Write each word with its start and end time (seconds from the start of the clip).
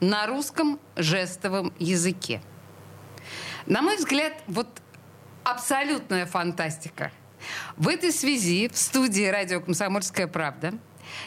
на 0.00 0.26
русском 0.26 0.78
жестовом 0.96 1.72
языке. 1.78 2.40
На 3.66 3.82
мой 3.82 3.96
взгляд, 3.96 4.32
вот 4.46 4.68
абсолютная 5.44 6.26
фантастика. 6.26 7.12
В 7.76 7.88
этой 7.88 8.12
связи 8.12 8.68
в 8.68 8.76
студии 8.76 9.26
радио 9.26 9.60
«Комсомольская 9.60 10.26
правда» 10.26 10.74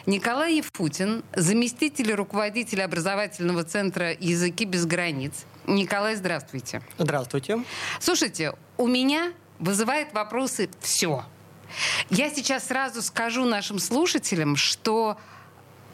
Николай 0.06 0.56
Ефутин, 0.56 1.24
заместитель 1.34 2.12
руководителя 2.12 2.84
образовательного 2.84 3.64
центра 3.64 4.12
«Языки 4.12 4.64
без 4.64 4.86
границ». 4.86 5.44
Николай, 5.66 6.16
здравствуйте. 6.16 6.82
Здравствуйте. 6.98 7.64
Слушайте, 8.00 8.54
у 8.76 8.86
меня 8.86 9.32
вызывает 9.58 10.12
вопросы 10.12 10.68
все. 10.80 11.24
Я 12.10 12.30
сейчас 12.30 12.66
сразу 12.66 13.02
скажу 13.02 13.44
нашим 13.44 13.78
слушателям, 13.78 14.56
что 14.56 15.18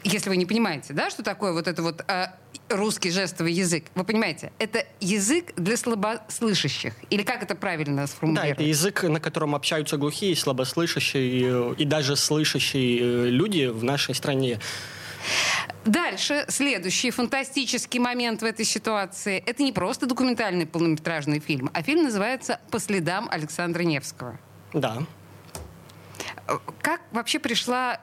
если 0.03 0.29
вы 0.29 0.37
не 0.37 0.45
понимаете, 0.45 0.93
да, 0.93 1.09
что 1.09 1.23
такое 1.23 1.53
вот 1.53 1.67
это 1.67 1.81
вот 1.81 2.03
э, 2.07 2.27
русский 2.69 3.11
жестовый 3.11 3.53
язык, 3.53 3.85
вы 3.95 4.03
понимаете, 4.03 4.51
это 4.59 4.85
язык 4.99 5.53
для 5.55 5.77
слабослышащих? 5.77 6.93
Или 7.09 7.23
как 7.23 7.43
это 7.43 7.55
правильно 7.55 8.07
сформулировать? 8.07 8.57
Да, 8.57 8.63
это 8.63 8.63
язык, 8.63 9.03
на 9.03 9.19
котором 9.19 9.55
общаются 9.55 9.97
глухие, 9.97 10.35
слабослышащие 10.35 11.73
и 11.75 11.85
даже 11.85 12.15
слышащие 12.15 12.99
э, 12.99 13.29
люди 13.29 13.65
в 13.65 13.83
нашей 13.83 14.15
стране. 14.15 14.59
Дальше, 15.85 16.45
следующий 16.47 17.11
фантастический 17.11 17.99
момент 17.99 18.41
в 18.41 18.45
этой 18.45 18.65
ситуации. 18.65 19.43
Это 19.45 19.63
не 19.63 19.71
просто 19.71 20.05
документальный 20.05 20.65
полнометражный 20.65 21.39
фильм, 21.39 21.69
а 21.73 21.81
фильм 21.81 22.03
называется 22.03 22.59
«По 22.71 22.79
следам 22.79 23.27
Александра 23.29 23.83
Невского». 23.83 24.39
Да. 24.73 24.97
Как 26.81 27.01
вообще 27.11 27.39
пришла 27.39 28.01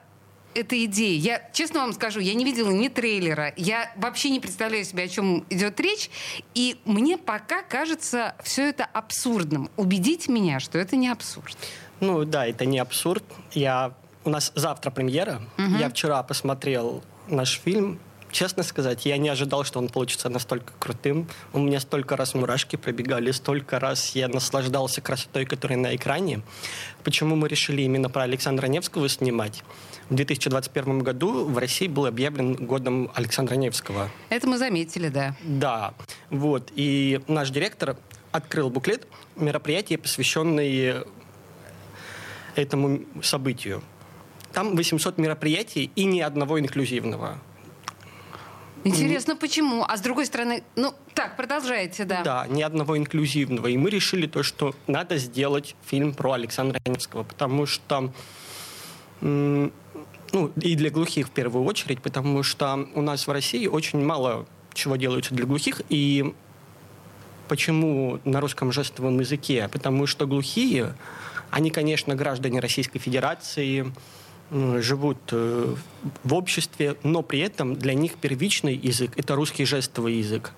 эта 0.57 0.85
идея? 0.87 1.19
Я, 1.19 1.51
честно 1.53 1.81
вам 1.81 1.93
скажу, 1.93 2.21
я 2.21 2.35
не 2.35 2.45
видела 2.45 2.71
ни 2.71 2.89
трейлера, 2.89 3.53
я 3.57 3.93
вообще 3.97 4.31
не 4.31 4.41
представляю 4.41 4.85
себе, 4.85 5.05
о 5.05 5.09
чем 5.09 5.45
идет 5.51 5.79
речь, 5.81 6.11
и 6.55 6.81
мне 6.85 7.19
пока 7.19 7.63
кажется 7.63 8.35
все 8.43 8.69
это 8.69 8.85
абсурдным. 8.85 9.71
Убедите 9.77 10.33
меня, 10.33 10.61
что 10.61 10.79
это 10.79 10.97
не 10.97 11.09
абсурд. 11.09 11.57
Ну 12.01 12.25
да, 12.25 12.47
это 12.47 12.65
не 12.67 12.79
абсурд. 12.79 13.25
Я... 13.53 13.93
У 14.25 14.31
нас 14.31 14.51
завтра 14.57 14.91
премьера. 14.91 15.41
Угу. 15.57 15.77
Я 15.79 15.89
вчера 15.89 16.23
посмотрел 16.25 17.05
наш 17.29 17.61
фильм 17.61 18.01
честно 18.37 18.63
сказать, 18.63 19.07
я 19.07 19.17
не 19.17 19.31
ожидал, 19.31 19.65
что 19.65 19.79
он 19.79 19.89
получится 19.89 20.29
настолько 20.29 20.75
крутым. 20.79 21.27
У 21.55 21.59
меня 21.59 21.81
столько 21.81 22.17
раз 22.17 22.35
мурашки 22.35 22.77
пробегали, 22.77 23.31
столько 23.31 23.81
раз 23.81 24.15
я 24.15 24.29
наслаждался 24.29 25.01
красотой, 25.01 25.47
которая 25.47 25.79
на 25.79 25.97
экране. 25.97 26.43
Почему 27.03 27.35
мы 27.35 27.49
решили 27.49 27.81
именно 27.81 28.11
про 28.11 28.25
Александра 28.25 28.67
Невского 28.67 29.09
снимать? 29.09 29.65
В 30.11 30.15
2021 30.15 30.99
году 30.99 31.47
в 31.47 31.57
России 31.57 31.89
был 31.89 32.05
объявлен 32.05 32.55
годом 32.55 33.11
Александра 33.15 33.55
Невского. 33.55 34.11
Это 34.29 34.47
мы 34.47 34.59
заметили, 34.59 35.09
да. 35.09 35.35
Да. 35.43 35.95
Вот. 36.29 36.71
И 36.77 37.23
наш 37.29 37.49
директор 37.49 37.97
открыл 38.33 38.69
буклет 38.69 39.07
мероприятия, 39.37 39.97
посвященные 39.97 41.05
этому 42.55 43.01
событию. 43.23 43.83
Там 44.53 44.77
800 44.77 45.17
мероприятий 45.17 45.91
и 45.97 46.05
ни 46.05 46.21
одного 46.21 46.61
инклюзивного. 46.61 47.39
Интересно, 48.87 49.33
и... 49.33 49.37
почему? 49.37 49.85
А 49.87 49.97
с 49.97 50.01
другой 50.01 50.27
стороны, 50.27 50.63
ну, 50.77 50.95
так, 51.15 51.37
продолжайте, 51.37 52.05
да. 52.05 52.23
Да, 52.23 52.47
ни 52.49 52.63
одного 52.63 52.97
инклюзивного. 52.97 53.67
И 53.67 53.77
мы 53.77 53.91
решили 53.91 54.27
то, 54.27 54.43
что 54.43 54.75
надо 54.87 55.19
сделать 55.19 55.75
фильм 55.85 56.15
про 56.15 56.33
Александра 56.33 56.81
Невского, 56.87 57.25
потому 57.25 57.67
что 57.67 58.13
ну, 59.21 59.73
и 60.61 60.75
для 60.77 60.91
глухих 60.91 61.29
в 61.29 61.31
первую 61.31 61.65
очередь, 61.65 62.03
потому 62.03 62.43
что 62.43 62.89
у 62.95 63.01
нас 63.01 63.27
в 63.27 63.31
России 63.31 63.67
очень 63.67 64.05
мало 64.05 64.47
чего 64.75 64.97
делается 64.97 65.35
для 65.35 65.47
глухих, 65.47 65.81
и 65.89 66.35
почему 67.49 68.21
на 68.25 68.41
русском 68.41 68.73
жестовом 68.73 69.19
языке? 69.21 69.69
Потому 69.73 70.07
что 70.07 70.27
глухие, 70.27 70.95
они, 71.51 71.71
конечно, 71.71 72.15
граждане 72.15 72.61
Российской 72.61 72.99
Федерации, 72.99 73.91
живут 74.51 75.19
э, 75.33 75.75
в 76.25 76.35
обществе, 76.35 76.97
но 77.03 77.23
при 77.23 77.41
этом 77.41 77.75
для 77.75 77.95
них 77.95 78.15
первичный 78.15 78.75
язык– 78.75 79.13
это 79.17 79.35
русский 79.35 79.65
жестовый 79.65 80.15
язык. 80.15 80.53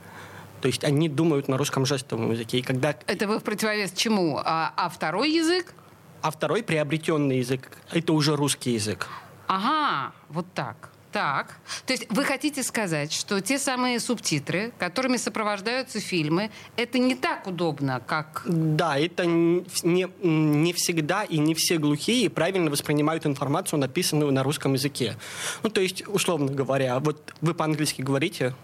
То 0.60 0.68
есть 0.68 0.84
они 0.84 1.08
думают 1.08 1.48
на 1.48 1.56
русском 1.56 1.86
жестовом 1.86 2.32
языке. 2.32 2.58
И 2.58 2.62
когда... 2.62 2.94
Это 3.06 3.26
вы 3.26 3.38
в 3.38 3.42
противовес 3.42 3.92
чему? 3.92 4.40
А, 4.44 4.72
а 4.76 4.88
второй 4.88 5.30
язык? 5.30 5.74
А 6.20 6.30
второй 6.30 6.62
приобретенный 6.62 7.38
язык– 7.38 7.70
это 7.92 8.12
уже 8.12 8.36
русский 8.36 8.72
язык. 8.72 9.06
Ага, 9.46 10.12
вот 10.28 10.46
так. 10.52 10.90
Так. 11.12 11.56
То 11.86 11.92
есть 11.92 12.06
вы 12.10 12.24
хотите 12.24 12.62
сказать, 12.62 13.12
что 13.12 13.40
те 13.40 13.58
самые 13.58 13.98
субтитры, 13.98 14.72
которыми 14.78 15.16
сопровождаются 15.16 16.00
фильмы, 16.00 16.50
это 16.76 16.98
не 16.98 17.14
так 17.14 17.46
удобно, 17.46 18.02
как... 18.06 18.42
Да, 18.46 18.98
это 18.98 19.24
не, 19.24 20.06
не 20.22 20.72
всегда 20.74 21.24
и 21.24 21.38
не 21.38 21.54
все 21.54 21.78
глухие 21.78 22.28
правильно 22.28 22.70
воспринимают 22.70 23.26
информацию, 23.26 23.78
написанную 23.78 24.32
на 24.32 24.42
русском 24.42 24.74
языке. 24.74 25.16
Ну, 25.62 25.70
то 25.70 25.80
есть, 25.80 26.06
условно 26.06 26.52
говоря, 26.52 26.98
вот 27.00 27.34
вы 27.40 27.54
по-английски 27.54 28.02
говорите? 28.02 28.54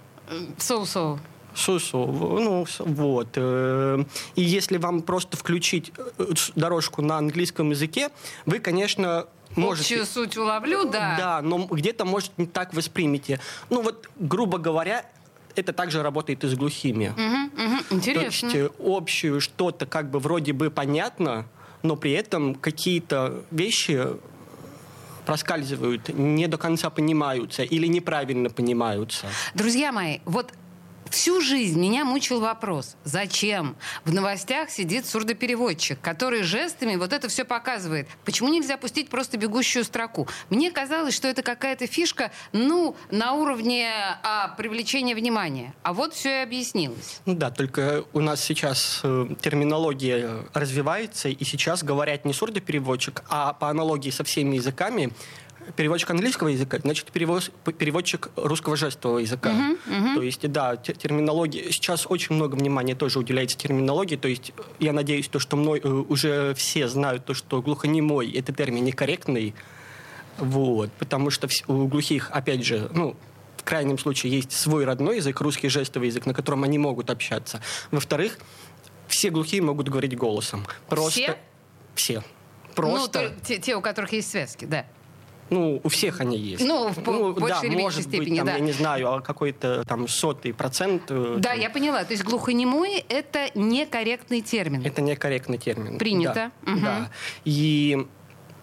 So-so. 0.58 1.18
Сусу, 1.54 1.98
ну 2.06 2.66
вот. 2.80 3.28
Э, 3.36 4.04
и 4.34 4.42
если 4.42 4.76
вам 4.76 5.02
просто 5.02 5.36
включить 5.36 5.92
э, 6.18 6.26
дорожку 6.56 7.00
на 7.00 7.18
английском 7.18 7.70
языке, 7.70 8.10
вы, 8.44 8.58
конечно, 8.58 9.26
можете... 9.56 10.00
Общую 10.00 10.06
суть 10.06 10.36
уловлю, 10.36 10.84
да. 10.84 11.16
Да, 11.18 11.42
но 11.42 11.58
где-то, 11.66 12.04
может, 12.04 12.36
не 12.38 12.46
так 12.46 12.74
воспримете. 12.74 13.40
Ну 13.70 13.82
вот, 13.82 14.08
грубо 14.18 14.58
говоря, 14.58 15.04
это 15.56 15.72
также 15.72 16.02
работает 16.02 16.44
и 16.44 16.48
с 16.48 16.54
глухими. 16.54 17.08
Угу, 17.08 17.64
угу, 17.64 17.84
интересно. 17.90 18.50
То 18.50 18.58
есть 18.58 18.70
э, 18.70 18.82
общую 18.84 19.40
что-то 19.40 19.86
как 19.86 20.10
бы 20.10 20.18
вроде 20.18 20.52
бы 20.52 20.70
понятно, 20.70 21.46
но 21.82 21.96
при 21.96 22.12
этом 22.12 22.54
какие-то 22.54 23.44
вещи 23.50 24.06
проскальзывают, 25.26 26.08
не 26.08 26.46
до 26.48 26.58
конца 26.58 26.90
понимаются 26.90 27.62
или 27.62 27.86
неправильно 27.86 28.50
понимаются. 28.50 29.26
Друзья 29.54 29.90
мои, 29.92 30.18
вот 30.24 30.52
Всю 31.10 31.40
жизнь 31.40 31.80
меня 31.80 32.04
мучил 32.04 32.40
вопрос, 32.40 32.96
зачем 33.04 33.76
в 34.04 34.12
новостях 34.12 34.70
сидит 34.70 35.06
сурдопереводчик, 35.06 36.00
который 36.00 36.42
жестами 36.42 36.96
вот 36.96 37.12
это 37.12 37.28
все 37.28 37.44
показывает. 37.44 38.08
Почему 38.24 38.48
нельзя 38.48 38.76
пустить 38.76 39.08
просто 39.08 39.36
бегущую 39.36 39.84
строку? 39.84 40.26
Мне 40.50 40.70
казалось, 40.70 41.14
что 41.14 41.28
это 41.28 41.42
какая-то 41.42 41.86
фишка, 41.86 42.32
ну, 42.52 42.96
на 43.10 43.34
уровне 43.34 43.90
а, 44.22 44.48
привлечения 44.56 45.14
внимания. 45.14 45.74
А 45.82 45.92
вот 45.92 46.14
все 46.14 46.40
и 46.40 46.42
объяснилось. 46.42 47.20
Ну 47.26 47.34
да, 47.34 47.50
только 47.50 48.04
у 48.12 48.20
нас 48.20 48.42
сейчас 48.42 49.00
э, 49.02 49.26
терминология 49.40 50.44
развивается, 50.52 51.28
и 51.28 51.44
сейчас 51.44 51.82
говорят 51.82 52.24
не 52.24 52.32
сурдопереводчик, 52.32 53.22
а 53.28 53.52
по 53.52 53.68
аналогии 53.68 54.10
со 54.10 54.24
всеми 54.24 54.56
языками 54.56 55.12
переводчик 55.76 56.10
английского 56.10 56.48
языка, 56.48 56.78
значит, 56.78 57.10
перевоз, 57.12 57.50
переводчик 57.78 58.30
русского 58.36 58.76
жестового 58.76 59.18
языка. 59.18 59.50
Uh-huh, 59.50 59.78
uh-huh. 59.86 60.14
То 60.14 60.22
есть, 60.22 60.50
да, 60.50 60.76
терминология. 60.76 61.70
Сейчас 61.70 62.06
очень 62.08 62.34
много 62.34 62.54
внимания 62.54 62.94
тоже 62.94 63.18
уделяется 63.18 63.56
терминологии. 63.56 64.16
То 64.16 64.28
есть, 64.28 64.52
я 64.78 64.92
надеюсь, 64.92 65.28
то, 65.28 65.38
что 65.38 65.56
мной, 65.56 65.80
э, 65.82 65.88
уже 65.88 66.54
все 66.54 66.88
знают 66.88 67.24
то, 67.24 67.34
что 67.34 67.62
глухонемой– 67.62 68.30
это 68.32 68.52
термин 68.52 68.84
некорректный. 68.84 69.54
Вот, 70.38 70.90
потому 70.98 71.30
что 71.30 71.48
у 71.68 71.86
глухих, 71.86 72.30
опять 72.32 72.64
же, 72.64 72.90
ну, 72.92 73.16
в 73.56 73.62
крайнем 73.62 73.98
случае 73.98 74.32
есть 74.32 74.52
свой 74.52 74.84
родной 74.84 75.16
язык, 75.16 75.40
русский 75.40 75.68
жестовый 75.68 76.08
язык, 76.08 76.26
на 76.26 76.34
котором 76.34 76.64
они 76.64 76.78
могут 76.78 77.08
общаться. 77.08 77.60
Во-вторых, 77.90 78.38
все 79.06 79.30
глухие 79.30 79.62
могут 79.62 79.88
говорить 79.88 80.16
голосом. 80.16 80.66
Просто 80.88 81.10
все? 81.20 81.38
Все. 81.94 82.22
Просто... 82.74 83.22
Ну, 83.22 83.30
те, 83.44 83.58
те, 83.58 83.76
у 83.76 83.80
которых 83.80 84.12
есть 84.12 84.30
связки, 84.30 84.64
да. 84.64 84.86
Ну, 85.50 85.80
у 85.82 85.88
всех 85.88 86.20
они 86.20 86.38
есть. 86.38 86.64
Ну, 86.64 86.88
в 86.88 87.06
ну, 87.06 87.32
большей 87.34 87.60
да, 87.62 87.66
или 87.66 87.76
меньшей 87.76 88.02
степени, 88.02 88.30
быть, 88.30 88.38
там, 88.38 88.46
да. 88.46 88.54
Я 88.54 88.60
не 88.60 88.72
знаю, 88.72 89.12
а 89.12 89.20
какой-то 89.20 89.84
там 89.86 90.08
сотый 90.08 90.54
процент. 90.54 91.02
Э, 91.10 91.36
да, 91.38 91.50
там... 91.50 91.60
я 91.60 91.70
поняла. 91.70 92.04
То 92.04 92.12
есть 92.12 92.24
глухонемой— 92.24 93.04
это 93.08 93.48
некорректный 93.54 94.40
термин. 94.40 94.84
Это 94.84 95.02
некорректный 95.02 95.58
термин. 95.58 95.98
Принято. 95.98 96.50
Да, 96.62 96.72
угу. 96.72 96.80
да. 96.80 97.10
И 97.44 98.06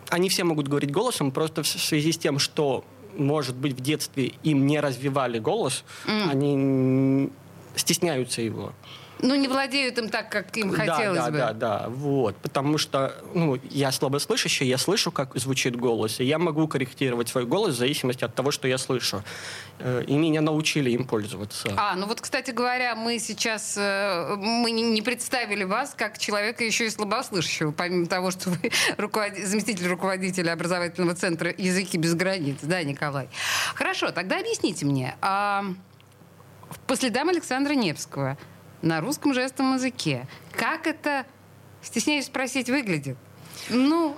они 0.09 0.29
все 0.29 0.43
могут 0.43 0.67
говорить 0.67 0.91
голосом, 0.91 1.31
просто 1.31 1.63
в 1.63 1.67
связи 1.67 2.11
с 2.11 2.17
тем, 2.17 2.39
что, 2.39 2.83
может 3.15 3.55
быть, 3.55 3.73
в 3.73 3.81
детстве 3.81 4.33
им 4.43 4.67
не 4.67 4.79
развивали 4.79 5.39
голос, 5.39 5.85
mm. 6.05 6.29
они 6.29 7.29
стесняются 7.75 8.41
его. 8.41 8.73
Ну, 9.21 9.35
не 9.35 9.47
владеют 9.47 9.97
им 9.97 10.09
так, 10.09 10.29
как 10.29 10.55
им 10.57 10.71
хотелось 10.71 11.17
да, 11.17 11.31
бы. 11.31 11.37
Да, 11.37 11.53
да, 11.53 11.79
да, 11.79 11.89
вот. 11.89 12.35
Потому 12.37 12.77
что 12.77 13.13
ну, 13.33 13.59
я 13.69 13.91
слабослышащий, 13.91 14.67
я 14.67 14.77
слышу, 14.77 15.11
как 15.11 15.35
звучит 15.35 15.75
голос, 15.75 16.19
и 16.19 16.23
я 16.23 16.39
могу 16.39 16.67
корректировать 16.67 17.29
свой 17.29 17.45
голос 17.45 17.75
в 17.75 17.77
зависимости 17.77 18.23
от 18.23 18.33
того, 18.33 18.51
что 18.51 18.67
я 18.67 18.77
слышу. 18.77 19.23
Э, 19.79 20.03
и 20.07 20.13
меня 20.15 20.41
научили 20.41 20.89
им 20.91 21.05
пользоваться. 21.05 21.73
А, 21.77 21.95
ну 21.95 22.07
вот, 22.07 22.21
кстати 22.21 22.51
говоря, 22.51 22.95
мы 22.95 23.19
сейчас 23.19 23.75
э, 23.77 24.35
мы 24.37 24.71
не 24.71 25.01
представили 25.01 25.63
вас 25.63 25.93
как 25.95 26.17
человека 26.17 26.63
еще 26.63 26.87
и 26.87 26.89
слабослышащего, 26.89 27.71
помимо 27.71 28.07
того, 28.07 28.31
что 28.31 28.49
вы 28.49 28.71
руковод... 28.97 29.37
заместитель 29.37 29.87
руководителя 29.87 30.53
образовательного 30.53 31.15
центра 31.15 31.53
«Языки 31.57 31.97
без 31.97 32.15
границ». 32.15 32.57
Да, 32.61 32.81
Николай? 32.83 33.29
Хорошо, 33.75 34.11
тогда 34.11 34.39
объясните 34.39 34.85
мне. 34.85 35.15
А 35.21 35.65
по 36.87 36.95
следам 36.95 37.29
Александра 37.29 37.73
Невского– 37.73 38.37
на 38.81 39.01
русском 39.01 39.33
жестовом 39.33 39.75
языке. 39.75 40.27
Как 40.51 40.87
это, 40.87 41.25
стесняюсь 41.81 42.25
спросить, 42.25 42.69
выглядит? 42.69 43.17
Ну... 43.69 44.17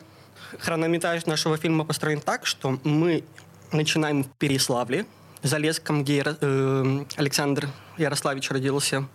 Хронометраж 0.60 1.25
нашего 1.25 1.57
фильма 1.57 1.83
построен 1.83 2.21
так, 2.21 2.45
что 2.45 2.80
мы 2.83 3.24
начинаем 3.71 4.24
в 4.24 4.30
Переславле, 4.38 5.06
Залесском, 5.42 6.04
где 6.04 6.24
э, 6.24 7.06
Александр 7.15 7.69
Ярославич 7.98 8.51
родился, 8.51 9.07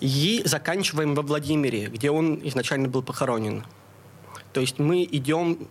и 0.00 0.42
заканчиваем 0.44 1.14
во 1.14 1.22
Владимире, 1.22 1.86
где 1.86 2.10
он 2.10 2.40
изначально 2.42 2.88
был 2.88 3.02
похоронен. 3.02 3.64
То 4.52 4.60
есть 4.60 4.78
мы 4.78 5.04
идем 5.04 5.68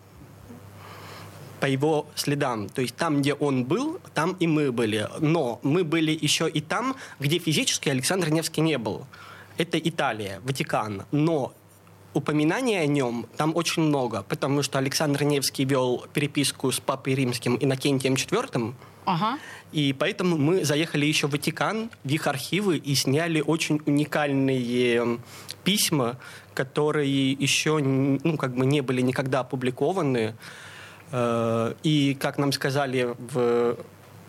по 1.59 1.65
его 1.65 2.07
следам. 2.15 2.69
То 2.69 2.81
есть 2.81 2.95
там, 2.95 3.21
где 3.21 3.33
он 3.33 3.65
был, 3.65 3.99
там 4.13 4.35
и 4.39 4.47
мы 4.47 4.71
были. 4.71 5.07
Но 5.19 5.59
мы 5.63 5.83
были 5.83 6.17
еще 6.19 6.49
и 6.49 6.61
там, 6.61 6.95
где 7.19 7.39
физически 7.39 7.89
Александр 7.89 8.29
Невский 8.29 8.61
не 8.61 8.77
был. 8.77 9.05
Это 9.57 9.77
Италия, 9.77 10.39
Ватикан. 10.43 11.03
Но 11.11 11.53
упоминаний 12.13 12.79
о 12.79 12.85
нем 12.85 13.27
там 13.37 13.55
очень 13.55 13.83
много, 13.83 14.23
потому 14.23 14.63
что 14.63 14.79
Александр 14.79 15.23
Невский 15.23 15.65
вел 15.65 16.05
переписку 16.13 16.71
с 16.71 16.79
папой 16.79 17.15
римским 17.15 17.57
Иннокентием 17.59 18.15
IV, 18.15 18.73
ага. 19.05 19.37
и 19.71 19.93
поэтому 19.97 20.37
мы 20.37 20.65
заехали 20.65 21.05
еще 21.05 21.27
в 21.27 21.31
Ватикан, 21.31 21.89
в 22.03 22.09
их 22.09 22.27
архивы 22.27 22.77
и 22.77 22.95
сняли 22.95 23.41
очень 23.41 23.81
уникальные 23.85 25.19
письма, 25.63 26.17
которые 26.53 27.31
еще 27.31 27.77
ну, 27.77 28.37
как 28.37 28.55
бы 28.55 28.65
не 28.65 28.81
были 28.81 29.01
никогда 29.01 29.41
опубликованы. 29.41 30.35
Э, 31.11 31.73
и, 31.83 32.15
как 32.19 32.37
нам 32.37 32.51
сказали 32.51 33.15
в 33.17 33.77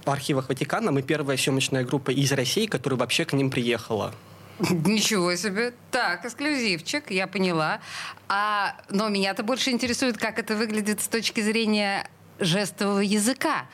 архивах 0.05 0.49
Ватикана, 0.49 0.93
мы 0.93 1.03
первая 1.03 1.37
съемочная 1.37 1.85
группа 1.85 2.11
из 2.11 2.33
России, 2.33 2.67
которая 2.67 2.99
вообще 2.99 3.25
к 3.25 3.33
ним 3.33 3.51
приехала. 3.51 4.15
Ничего 4.59 5.35
себе. 5.37 5.73
Так, 5.91 6.25
эксклюзивчик, 6.25 7.11
я 7.11 7.27
поняла. 7.27 7.81
А, 8.29 8.77
но 8.91 9.09
меня-то 9.09 9.43
больше 9.43 9.71
интересует, 9.71 10.19
как 10.19 10.39
это 10.39 10.55
выглядит 10.55 11.01
с 11.01 11.09
точки 11.09 11.41
зрения 11.41 12.09
жестового 12.39 13.01
языка. 13.01 13.67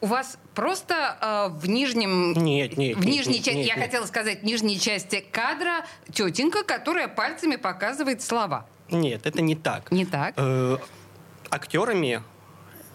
У 0.00 0.06
вас 0.06 0.38
просто 0.54 1.18
э, 1.20 1.58
в 1.58 1.68
нижнем... 1.68 2.32
Нет, 2.34 2.76
нет. 2.76 2.96
В 2.96 3.04
нижней 3.04 3.34
нет, 3.34 3.44
части, 3.44 3.58
нет, 3.58 3.66
я 3.66 3.74
нет. 3.74 3.84
хотела 3.84 4.06
сказать, 4.06 4.42
в 4.42 4.44
нижней 4.44 4.78
части 4.78 5.24
кадра 5.32 5.84
тетенька, 6.12 6.62
которая 6.62 7.08
пальцами 7.08 7.56
показывает 7.56 8.22
слова. 8.22 8.66
Нет, 8.90 9.26
это 9.26 9.42
не 9.42 9.56
так. 9.56 9.90
Не 9.90 10.06
так? 10.06 10.34
Э, 10.36 10.76
актерами 11.50 12.22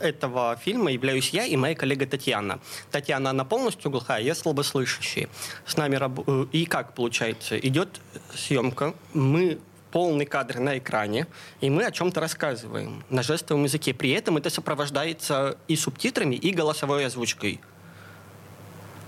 этого 0.03 0.55
фильма 0.57 0.91
являюсь 0.91 1.29
я 1.29 1.45
и 1.45 1.55
моя 1.55 1.75
коллега 1.75 2.05
Татьяна. 2.05 2.59
Татьяна, 2.91 3.29
она 3.29 3.45
полностью 3.45 3.89
глухая, 3.89 4.21
я 4.21 4.35
слабослышащий. 4.35 5.27
С 5.65 5.77
нами 5.77 5.95
раб... 5.95 6.19
Э, 6.27 6.45
и 6.51 6.65
как 6.65 6.93
получается? 6.93 7.57
Идет 7.57 8.01
съемка, 8.35 8.93
мы 9.13 9.59
полный 9.91 10.25
кадр 10.25 10.59
на 10.59 10.77
экране, 10.77 11.27
и 11.61 11.69
мы 11.69 11.85
о 11.85 11.91
чем-то 11.91 12.19
рассказываем 12.19 13.03
на 13.09 13.23
жестовом 13.23 13.63
языке. 13.63 13.93
При 13.93 14.09
этом 14.09 14.37
это 14.37 14.49
сопровождается 14.49 15.57
и 15.67 15.75
субтитрами, 15.75 16.35
и 16.35 16.51
голосовой 16.51 17.05
озвучкой. 17.05 17.61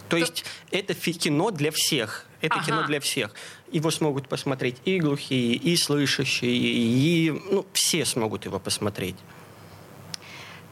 То 0.10 0.18
есть 0.18 0.46
это 0.72 0.94
кино 0.94 1.52
для 1.52 1.72
всех. 1.72 2.26
Это 2.42 2.56
ага. 2.56 2.66
кино 2.66 2.84
для 2.84 3.00
всех. 3.00 3.34
Его 3.72 3.90
смогут 3.90 4.30
посмотреть 4.30 4.78
и 4.86 5.00
глухие, 5.00 5.56
и 5.56 5.76
слышащие, 5.76 6.56
и 6.56 7.32
ну, 7.32 7.66
все 7.74 8.06
смогут 8.06 8.46
его 8.46 8.60
посмотреть. 8.60 9.16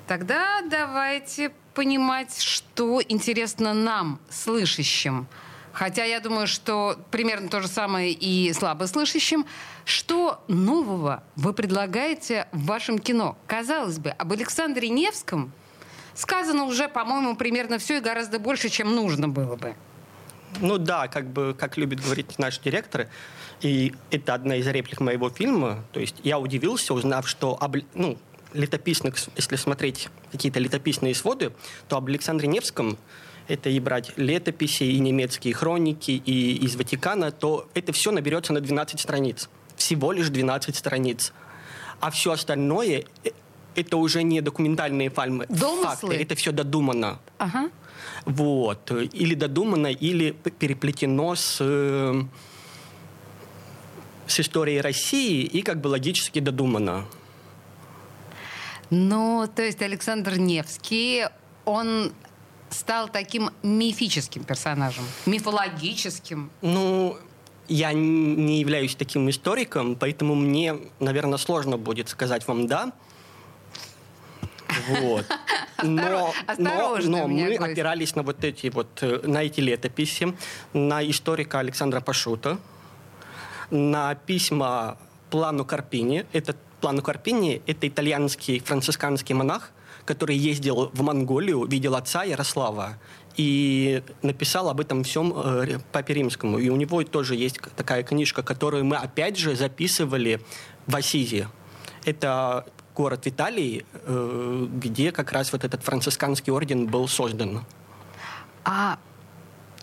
Тогда 0.08 0.62
давайте 0.70 1.52
понимать, 1.74 2.42
что 2.42 3.02
интересно 3.08 3.74
нам, 3.74 4.20
слышащим. 4.30 5.28
Хотя 5.72 6.04
я 6.04 6.20
думаю, 6.20 6.46
что 6.46 6.98
примерно 7.10 7.50
то 7.50 7.62
же 7.62 7.68
самое 7.68 8.12
и 8.12 8.54
слабослышащим. 8.54 9.46
Что 9.86 10.44
нового 10.48 11.24
вы 11.36 11.54
предлагаете 11.54 12.48
в 12.52 12.66
вашем 12.66 13.00
кино? 13.00 13.38
Казалось 13.48 13.98
бы, 13.98 14.12
об 14.12 14.32
Александре 14.32 14.90
Невском 14.90 15.52
сказано 16.14 16.66
уже, 16.66 16.88
по-моему, 16.88 17.36
примерно 17.36 17.80
все 17.80 17.98
и 17.98 18.02
гораздо 18.02 18.38
больше, 18.38 18.70
чем 18.70 18.96
нужно 18.96 19.30
было 19.30 19.56
бы. 19.56 19.76
Ну 20.60 20.78
да, 20.78 21.08
как 21.08 21.28
бы, 21.28 21.56
как 21.58 21.78
любит 21.78 22.02
говорить 22.02 22.38
наш 22.38 22.60
директор, 22.60 23.08
и 23.62 23.96
это 24.12 24.36
одна 24.36 24.58
из 24.58 24.68
реплик 24.68 25.00
моего 25.00 25.32
фильма. 25.32 25.84
То 25.92 26.00
есть 26.00 26.18
я 26.24 26.38
удивился, 26.38 26.94
узнав, 26.94 27.28
что 27.28 27.58
об, 27.60 27.78
ну, 27.96 28.20
летописных, 28.54 29.16
если 29.36 29.56
смотреть 29.56 30.10
какие-то 30.32 30.60
летописные 30.60 31.16
своды, 31.16 31.52
то 31.88 31.98
об 31.98 32.08
Александре 32.08 32.48
Невском 32.48 32.98
это 33.48 33.70
и 33.70 33.80
брать 33.80 34.14
летописи, 34.18 34.84
и 34.84 35.00
немецкие 35.00 35.54
хроники, 35.54 36.12
и 36.12 36.56
из 36.66 36.76
Ватикана, 36.76 37.32
то 37.32 37.68
это 37.74 37.92
все 37.92 38.12
наберется 38.12 38.54
на 38.54 38.62
12 38.62 39.00
страниц. 39.00 39.50
Всего 39.76 40.12
лишь 40.12 40.30
12 40.30 40.76
страниц. 40.76 41.34
А 42.00 42.10
все 42.12 42.32
остальное 42.32 43.06
э, 43.24 43.30
это 43.76 43.98
уже 43.98 44.24
не 44.24 44.42
документальные 44.42 45.10
фальмы, 45.10 45.48
факты. 45.48 46.14
Это 46.14 46.36
все 46.36 46.52
додумано. 46.52 47.20
Ага. 47.38 47.70
Вот. 48.26 48.92
Или 48.92 49.36
додумано, 49.36 49.88
или 49.88 50.32
переплетено 50.32 51.36
с, 51.36 51.58
э, 51.60 52.22
с 54.28 54.40
историей 54.40 54.82
России 54.82 55.44
и 55.44 55.62
как 55.62 55.82
бы 55.82 55.88
логически 55.88 56.40
додумано. 56.40 57.06
Ну, 58.96 59.50
то 59.56 59.64
есть 59.64 59.82
Александр 59.82 60.38
Невский, 60.38 61.26
он 61.66 62.14
стал 62.70 63.10
таким 63.10 63.50
мифическим 63.64 64.44
персонажем, 64.44 65.04
мифологическим. 65.26 66.52
Ну, 66.62 67.18
я 67.68 67.92
не 67.92 68.60
являюсь 68.60 68.96
таким 68.96 69.28
историком, 69.32 69.96
поэтому 69.96 70.36
мне, 70.36 70.78
наверное, 71.00 71.40
сложно 71.40 71.78
будет 71.78 72.10
сказать 72.10 72.48
вам 72.48 72.68
«да». 72.68 72.92
Вот. 75.02 75.26
Но, 75.84 76.34
но, 76.58 76.98
но 77.04 77.28
мы 77.28 77.58
гость. 77.58 77.72
опирались 77.74 78.16
на 78.16 78.24
вот 78.24 78.44
эти 78.46 78.68
вот, 78.68 79.00
э, 79.02 79.20
на 79.28 79.44
эти 79.44 79.60
летописи, 79.60 80.34
на 80.72 81.04
историка 81.04 81.60
Александра 81.60 82.00
Пашута, 82.00 82.58
на 83.70 84.16
письма 84.16 84.98
Плану 85.30 85.66
Карпини. 85.66 86.26
Это 86.32 86.56
Плану 86.84 87.02
Карпини– 87.02 87.62
это 87.66 87.88
итальянский 87.88 88.60
францисканский 88.60 89.34
монах, 89.34 89.72
который 90.04 90.36
ездил 90.36 90.92
в 90.94 91.02
Монголию, 91.02 91.64
видел 91.66 91.96
отца 91.96 92.24
Ярослава 92.24 92.98
и 93.38 94.04
написал 94.22 94.68
об 94.68 94.82
этом 94.82 95.06
всем 95.06 95.32
э, 95.34 95.80
Папе 95.94 96.16
Римскому. 96.16 96.60
И 96.60 96.68
у 96.68 96.76
него 96.76 97.02
тоже 97.04 97.38
есть 97.38 97.62
такая 97.78 98.04
книжка, 98.04 98.44
которую 98.44 98.84
мы 98.84 98.98
опять 98.98 99.38
же 99.38 99.56
записывали 99.56 100.42
в 100.86 100.94
Асизе. 100.94 101.48
Это 102.04 102.66
город 102.94 103.24
в 103.24 103.28
Италии, 103.30 103.86
э, 103.94 104.68
где 104.74 105.14
как 105.14 105.32
раз 105.32 105.54
вот 105.54 105.64
этот 105.64 105.84
францисканский 105.84 106.52
орден 106.52 106.88
был 106.88 107.08
создан. 107.08 107.64
А 108.66 109.00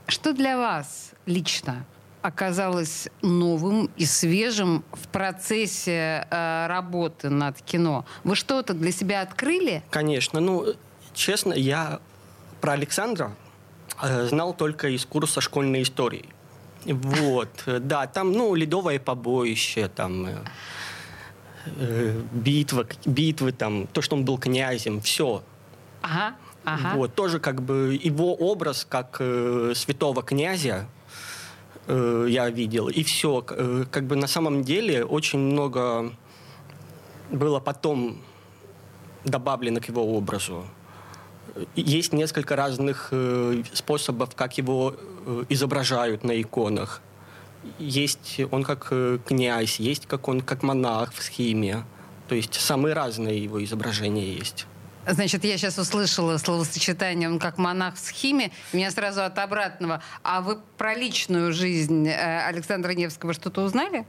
что 0.07 0.35
для 0.35 0.59
вас 0.59 1.12
лично 1.25 1.87
оказалось 2.23 3.09
новым 3.23 3.91
и 3.97 4.05
свежим 4.05 4.85
в 4.93 5.09
процессе 5.09 6.27
э, 6.31 6.67
работы 6.67 7.31
над 7.31 7.61
кино? 7.62 8.05
Вы 8.25 8.37
что-то 8.37 8.75
для 8.75 8.93
себя 8.93 9.23
открыли? 9.23 9.83
Конечно. 9.91 10.41
Ну, 10.41 10.75
честно, 11.15 11.53
я 11.53 12.00
про 12.61 12.73
Александра 12.73 13.35
э, 14.03 14.27
знал 14.27 14.55
только 14.55 14.89
из 14.89 15.05
курса 15.05 15.41
школьной 15.41 15.83
истории. 15.83 16.29
Вот, 16.85 17.49
да, 17.67 18.07
там, 18.07 18.33
ну, 18.33 18.55
ледовое 18.55 18.99
побоище, 18.99 19.89
там, 19.89 20.27
э, 20.27 20.35
э, 21.67 22.21
битва, 22.33 22.87
битвы, 23.05 23.53
там, 23.53 23.87
то, 23.87 24.03
что 24.03 24.17
он 24.17 24.25
был 24.25 24.39
князем, 24.39 25.00
все. 25.00 25.43
Ага, 26.03 26.35
ага. 26.65 26.97
Вот, 26.97 27.15
тоже 27.15 27.41
как 27.41 27.62
бы 27.62 27.99
его 28.03 28.35
образ 28.35 28.87
как 28.89 29.17
э, 29.21 29.73
святого 29.75 30.23
князя, 30.23 30.87
э, 31.90 32.26
я 32.28 32.50
видел. 32.50 32.88
И 32.88 33.02
все. 33.02 33.44
Э, 33.50 33.85
как 33.90 34.04
бы 34.04 34.16
на 34.16 34.26
самом 34.26 34.62
деле 34.62 35.04
очень 35.04 35.38
много 35.38 36.12
было 37.30 37.61
потом 37.61 38.18
добавлено 39.25 39.80
к 39.80 39.88
его 39.88 40.16
образу. 40.16 40.64
Есть 41.75 42.12
несколько 42.12 42.56
разных 42.56 43.09
э, 43.11 43.62
способов, 43.73 44.35
как 44.35 44.59
его 44.59 44.94
э, 45.26 45.44
изображают 45.49 46.25
на 46.25 46.40
иконах. 46.40 47.02
Есть 47.78 48.40
он 48.50 48.62
как 48.62 48.88
э, 48.90 49.18
князь, 49.26 49.80
есть 49.80 50.06
как 50.06 50.28
он 50.28 50.40
как 50.40 50.62
монах 50.62 51.12
в 51.12 51.23
схеме. 51.23 51.85
То 52.28 52.35
есть 52.35 52.54
самые 52.54 52.94
разные 52.94 53.42
его 53.42 53.62
изображения 53.62 54.32
есть. 54.32 54.66
Значит, 55.07 55.45
я 55.45 55.57
сейчас 55.57 55.78
услышала 55.78 56.37
словосочетание 56.37 57.28
«он 57.28 57.38
как 57.38 57.59
монах 57.59 57.95
в 57.95 57.99
схеме». 57.99 58.52
Меня 58.73 58.90
сразу 58.90 59.23
от 59.23 59.38
обратного. 59.38 60.02
А 60.23 60.40
вы 60.40 60.59
про 60.76 60.95
личную 60.95 61.52
жизнь 61.52 62.07
э, 62.07 62.47
Александра 62.47 62.92
Невского 62.92 63.33
что-то 63.33 63.62
узнали? 63.62 64.04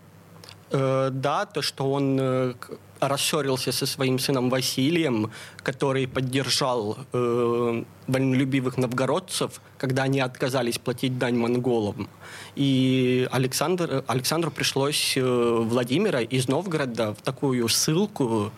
Э, 0.72 1.10
да, 1.12 1.46
то, 1.46 1.62
что 1.62 1.92
он 1.92 2.18
э, 2.20 2.54
рассорился 3.02 3.72
со 3.72 3.86
своим 3.86 4.20
сыном 4.20 4.50
Василием, 4.50 5.32
который 5.64 6.08
поддержал 6.08 6.98
э, 7.14 7.84
вольнолюбивых 8.08 8.78
новгородцев, 8.78 9.60
когда 9.78 10.04
они 10.04 10.20
отказались 10.20 10.78
платить 10.78 11.18
дань 11.18 11.36
монголам. 11.36 12.10
И 12.56 13.28
Александр, 13.32 14.04
Александру 14.08 14.52
пришлось 14.52 15.18
э, 15.18 15.22
Владимира 15.22 16.22
из 16.22 16.48
Новгорода 16.48 17.14
в 17.16 17.22
такую 17.22 17.68
ссылку 17.68 18.52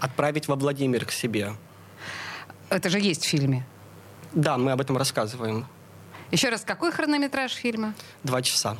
отправить 0.00 0.48
во 0.48 0.56
Владимир 0.56 1.04
к 1.04 1.12
себе. 1.12 1.52
Это 2.68 2.88
же 2.88 2.98
есть 2.98 3.24
в 3.24 3.28
фильме. 3.28 3.66
Да, 4.32 4.56
мы 4.56 4.72
об 4.72 4.80
этом 4.80 4.96
рассказываем. 4.96 5.66
Еще 6.30 6.48
раз, 6.48 6.62
какой 6.62 6.92
хронометраж 6.92 7.52
фильма? 7.52 7.94
Два 8.22 8.42
часа. 8.42 8.76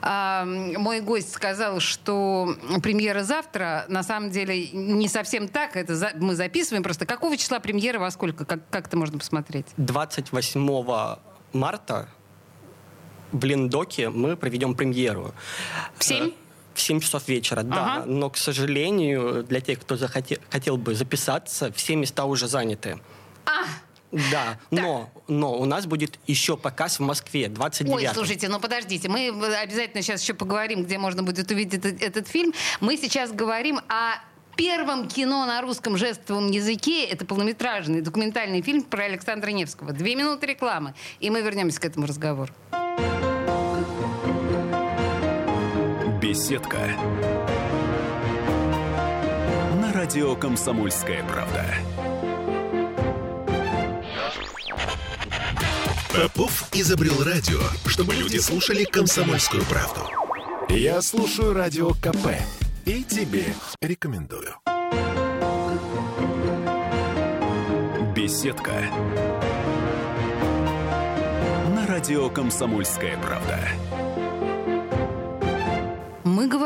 А, 0.00 0.44
мой 0.44 1.00
гость 1.00 1.32
сказал, 1.32 1.80
что 1.80 2.56
премьера 2.82 3.24
завтра, 3.24 3.84
на 3.88 4.02
самом 4.02 4.30
деле, 4.30 4.70
не 4.70 5.08
совсем 5.08 5.48
так. 5.48 5.76
Это 5.76 5.96
за, 5.96 6.12
мы 6.14 6.34
записываем 6.34 6.82
просто. 6.82 7.04
Какого 7.04 7.36
числа 7.36 7.60
премьера, 7.60 7.98
во 7.98 8.10
сколько? 8.10 8.44
Как, 8.44 8.60
как 8.70 8.86
это 8.86 8.96
можно 8.96 9.18
посмотреть? 9.18 9.66
28 9.76 11.16
марта 11.52 12.08
в 13.32 13.44
Лендоке 13.44 14.10
мы 14.10 14.36
проведем 14.36 14.74
премьеру. 14.74 15.34
В 15.96 16.04
7? 16.04 16.32
В 16.80 16.82
7 16.82 17.00
часов 17.00 17.28
вечера, 17.28 17.62
да. 17.62 17.94
Ага. 17.94 18.06
Но, 18.06 18.30
к 18.30 18.36
сожалению, 18.36 19.44
для 19.44 19.60
тех, 19.60 19.80
кто 19.80 19.96
захотел, 19.96 20.38
хотел 20.50 20.76
бы 20.76 20.94
записаться, 20.94 21.72
все 21.72 21.96
места 21.96 22.24
уже 22.24 22.48
заняты. 22.48 22.98
А, 23.46 23.64
Да, 24.32 24.58
но, 24.70 25.08
но 25.28 25.56
у 25.56 25.64
нас 25.66 25.86
будет 25.86 26.18
еще 26.26 26.56
показ 26.56 26.98
в 26.98 27.02
Москве 27.02 27.48
29 27.48 27.94
Ой, 27.94 28.08
слушайте, 28.12 28.48
ну 28.48 28.58
подождите, 28.58 29.08
мы 29.08 29.28
обязательно 29.28 30.02
сейчас 30.02 30.22
еще 30.22 30.34
поговорим, 30.34 30.82
где 30.82 30.98
можно 30.98 31.22
будет 31.22 31.50
увидеть 31.50 31.84
этот, 31.84 32.02
этот 32.02 32.28
фильм. 32.28 32.52
Мы 32.80 32.96
сейчас 32.96 33.30
говорим 33.30 33.78
о 33.88 34.14
первом 34.56 35.08
кино 35.08 35.46
на 35.46 35.62
русском 35.62 35.96
жестовом 35.96 36.50
языке. 36.50 37.04
Это 37.04 37.24
полнометражный 37.24 38.00
документальный 38.00 38.62
фильм 38.62 38.82
про 38.82 39.04
Александра 39.04 39.50
Невского. 39.50 39.92
Две 39.92 40.16
минуты 40.16 40.46
рекламы, 40.46 40.94
и 41.20 41.30
мы 41.30 41.40
вернемся 41.40 41.80
к 41.80 41.84
этому 41.84 42.06
разговору. 42.06 42.52
Беседка. 46.30 46.78
На 49.82 49.92
радио 49.92 50.36
Комсомольская 50.36 51.24
правда. 51.24 51.64
Попов 56.14 56.68
изобрел 56.72 57.20
радио, 57.24 57.58
чтобы 57.84 58.14
люди 58.14 58.36
слушали 58.36 58.84
комсомольскую 58.84 59.64
правду. 59.64 60.02
Я 60.68 61.02
слушаю 61.02 61.52
радио 61.52 61.94
КП 61.94 62.28
и 62.84 63.02
тебе 63.02 63.46
рекомендую. 63.80 64.54
Беседка. 68.14 68.84
На 71.74 71.88
радио 71.88 72.30
Комсомольская 72.30 73.18
правда. 73.18 73.58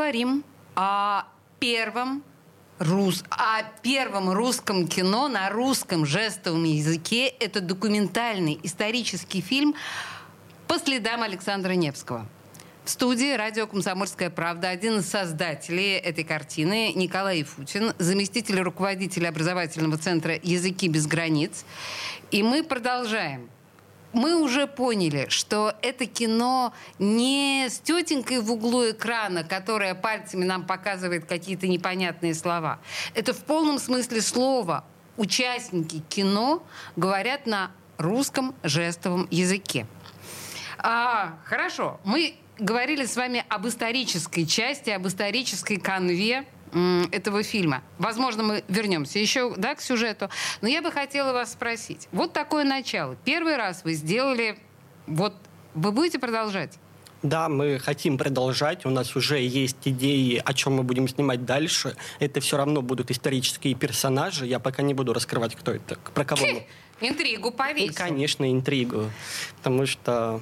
Говорим 0.05 0.43
о 0.75 1.23
первом 1.59 2.23
рус... 2.77 3.23
о 3.31 3.63
первом 3.81 4.29
русском 4.29 4.87
кино 4.87 5.27
на 5.27 5.49
русском 5.49 6.05
жестовом 6.05 6.63
языке. 6.63 7.27
Это 7.27 7.59
документальный 7.59 8.59
исторический 8.61 9.41
фильм 9.41 9.73
по 10.67 10.77
следам 10.77 11.23
Александра 11.23 11.71
Невского. 11.71 12.27
В 12.83 12.91
студии 12.91 13.35
радио 13.35 13.65
«Комсомольская 13.65 14.29
правда» 14.29 14.69
один 14.69 14.99
из 14.99 15.09
создателей 15.09 15.93
этой 15.93 16.23
картины 16.23 16.93
Николай 16.93 17.41
Футин, 17.41 17.93
заместитель 17.97 18.59
руководителя 18.59 19.29
образовательного 19.29 19.97
центра 19.97 20.39
«Языки 20.43 20.87
без 20.87 21.07
границ». 21.07 21.65
И 22.29 22.43
мы 22.43 22.63
продолжаем 22.63 23.49
мы 24.15 24.41
уже 24.41 24.65
поняли, 24.65 25.27
что 25.29 25.75
это 25.81 26.05
кино 26.05 26.73
не 26.99 27.67
с 27.69 27.79
тетенькой 27.79 28.39
в 28.39 28.49
углу 28.49 28.89
экрана, 28.89 29.43
которая 29.43 29.93
пальцами 29.93 30.45
нам 30.45 30.65
показывает 30.65 31.25
какие-то 31.25 31.67
непонятные 31.67 32.33
слова. 32.33 32.79
Это 33.13 33.33
в 33.33 33.43
полном 33.43 33.77
смысле 33.77 34.21
слова. 34.21 34.85
Участники 35.17 36.01
кино 36.09 36.63
говорят 36.95 37.45
на 37.45 37.71
русском 37.97 38.55
жестовом 38.63 39.27
языке. 39.31 39.85
А, 40.77 41.37
хорошо, 41.43 41.99
мы 42.05 42.35
говорили 42.57 43.05
с 43.05 43.17
вами 43.17 43.43
об 43.49 43.67
исторической 43.67 44.45
части, 44.45 44.89
об 44.91 45.07
исторической 45.07 45.75
конве 45.75 46.45
этого 47.11 47.43
фильма. 47.43 47.81
Возможно, 47.97 48.43
мы 48.43 48.63
вернемся 48.67 49.19
еще 49.19 49.53
да, 49.55 49.75
к 49.75 49.81
сюжету. 49.81 50.29
Но 50.61 50.67
я 50.67 50.81
бы 50.81 50.91
хотела 50.91 51.33
вас 51.33 51.53
спросить. 51.53 52.07
Вот 52.11 52.33
такое 52.33 52.63
начало. 52.63 53.15
Первый 53.23 53.55
раз 53.55 53.83
вы 53.83 53.93
сделали... 53.93 54.57
Вот 55.07 55.35
вы 55.73 55.91
будете 55.91 56.19
продолжать? 56.19 56.79
Да, 57.21 57.49
мы 57.49 57.79
хотим 57.79 58.17
продолжать. 58.17 58.85
У 58.85 58.89
нас 58.89 59.15
уже 59.15 59.39
есть 59.39 59.77
идеи, 59.85 60.41
о 60.43 60.53
чем 60.53 60.73
мы 60.73 60.83
будем 60.83 61.07
снимать 61.07 61.45
дальше. 61.45 61.95
Это 62.19 62.39
все 62.39 62.57
равно 62.57 62.81
будут 62.81 63.09
исторические 63.09 63.73
персонажи. 63.73 64.45
Я 64.45 64.59
пока 64.59 64.83
не 64.83 64.93
буду 64.93 65.13
раскрывать, 65.13 65.55
кто 65.55 65.71
это, 65.71 65.97
про 66.13 66.25
кого 66.25 66.45
мы. 66.45 66.67
Интригу 67.01 67.51
повесил. 67.51 67.87
Ну, 67.87 67.93
конечно, 67.93 68.51
интригу. 68.51 69.11
Потому 69.57 69.85
что 69.85 70.41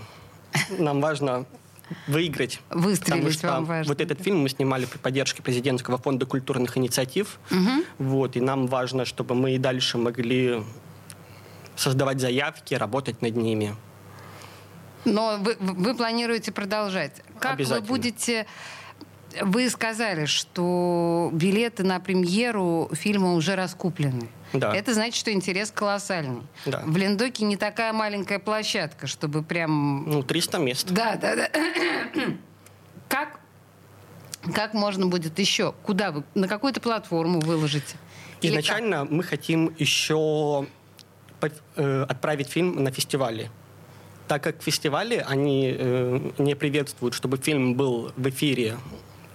нам 0.77 1.01
важно 1.01 1.45
выиграть. 2.07 2.59
Выстрелить 2.69 3.23
потому 3.23 3.31
что 3.31 3.47
вам 3.47 3.65
важно. 3.65 3.91
Вот 3.91 4.01
этот 4.01 4.21
фильм 4.21 4.39
мы 4.39 4.49
снимали 4.49 4.85
при 4.85 4.97
поддержке 4.97 5.41
президентского 5.41 5.97
фонда 5.97 6.25
культурных 6.25 6.77
инициатив. 6.77 7.39
Угу. 7.51 7.83
Вот, 7.99 8.35
и 8.35 8.41
нам 8.41 8.67
важно, 8.67 9.05
чтобы 9.05 9.35
мы 9.35 9.55
и 9.55 9.57
дальше 9.57 9.97
могли 9.97 10.63
создавать 11.75 12.19
заявки, 12.19 12.75
работать 12.75 13.21
над 13.21 13.35
ними. 13.35 13.75
Но 15.05 15.37
вы, 15.39 15.57
вы 15.59 15.95
планируете 15.95 16.51
продолжать. 16.51 17.21
Как 17.39 17.59
вы 17.59 17.81
будете... 17.81 18.45
Вы 19.41 19.67
сказали, 19.69 20.25
что 20.25 21.31
билеты 21.33 21.83
на 21.83 21.99
премьеру 21.99 22.89
фильма 22.93 23.33
уже 23.33 23.55
раскуплены. 23.55 24.29
Да. 24.53 24.73
Это 24.73 24.93
значит, 24.93 25.15
что 25.15 25.31
интерес 25.31 25.71
колоссальный. 25.71 26.43
Да. 26.65 26.83
В 26.85 26.95
Лендоке 26.95 27.43
не 27.43 27.57
такая 27.57 27.91
маленькая 27.91 28.39
площадка, 28.39 29.07
чтобы 29.07 29.43
прям... 29.43 30.09
Ну, 30.09 30.23
300 30.23 30.57
мест. 30.59 30.87
Да, 30.91 31.15
да, 31.15 31.35
да. 31.35 31.49
Как, 33.09 33.39
как 34.55 34.73
можно 34.73 35.05
будет 35.05 35.37
еще? 35.37 35.73
Куда 35.83 36.11
вы? 36.11 36.23
На 36.33 36.47
какую-то 36.47 36.81
платформу 36.81 37.39
выложите? 37.39 37.95
Или 38.41 38.53
Изначально 38.53 39.01
как? 39.01 39.11
мы 39.11 39.23
хотим 39.23 39.75
еще 39.77 40.65
э, 41.75 42.05
отправить 42.09 42.49
фильм 42.49 42.83
на 42.83 42.91
фестивали. 42.91 43.51
Так 44.27 44.43
как 44.43 44.63
фестивали, 44.63 45.23
они 45.27 45.75
э, 45.77 46.31
не 46.39 46.55
приветствуют, 46.55 47.13
чтобы 47.13 47.37
фильм 47.37 47.75
был 47.75 48.11
в 48.15 48.29
эфире 48.29 48.77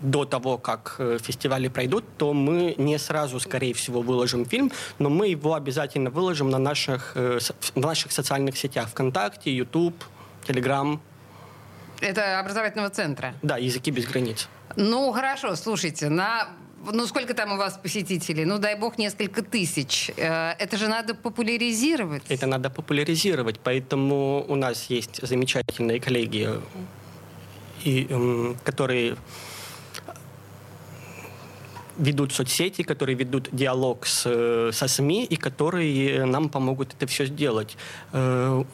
до 0.01 0.25
того, 0.25 0.59
как 0.59 0.97
э, 0.99 1.19
фестивали 1.23 1.69
пройдут, 1.69 2.05
то 2.17 2.33
мы 2.33 2.75
не 2.79 2.99
сразу, 2.99 3.41
скорее 3.41 3.73
всего, 3.75 4.01
выложим 4.01 4.45
фильм, 4.45 4.71
но 4.99 5.11
мы 5.11 5.29
его 5.29 5.55
обязательно 5.55 6.11
выложим 6.11 6.51
на 6.51 6.59
наших, 6.59 7.13
э, 7.15 7.39
в 7.75 7.77
наших 7.77 8.13
социальных 8.13 8.57
сетях 8.57 8.89
ВКонтакте, 8.89 9.55
YouTube, 9.55 10.05
Telegram. 10.47 10.99
Это 12.01 12.41
образовательного 12.41 12.91
центра? 12.91 13.35
Да, 13.43 13.57
языки 13.57 13.91
без 13.91 14.07
границ. 14.07 14.49
Ну, 14.77 15.13
хорошо, 15.13 15.57
слушайте, 15.57 16.09
на 16.09 16.49
ну, 16.93 17.07
сколько 17.07 17.35
там 17.35 17.53
у 17.53 17.57
вас 17.57 17.77
посетителей? 17.77 18.45
Ну, 18.45 18.59
дай 18.59 18.77
бог, 18.77 18.99
несколько 18.99 19.43
тысяч. 19.43 20.11
Э, 20.17 20.53
это 20.59 20.77
же 20.77 20.89
надо 20.89 21.15
популяризировать. 21.15 22.23
Это 22.29 22.47
надо 22.47 22.71
популяризировать, 22.71 23.59
поэтому 23.59 24.45
у 24.49 24.55
нас 24.55 24.91
есть 24.91 25.27
замечательные 25.27 26.01
коллеги, 26.01 26.49
и, 27.85 28.09
которые 28.65 29.17
ведут 31.99 32.33
соцсети, 32.33 32.83
которые 32.83 33.17
ведут 33.17 33.49
диалог 33.53 34.07
с, 34.07 34.71
со 34.73 34.89
СМИ 34.89 35.25
и 35.25 35.37
которые 35.37 36.25
нам 36.25 36.49
помогут 36.49 36.95
это 36.95 37.07
все 37.07 37.27
сделать. 37.27 37.77
Э, 38.13 38.65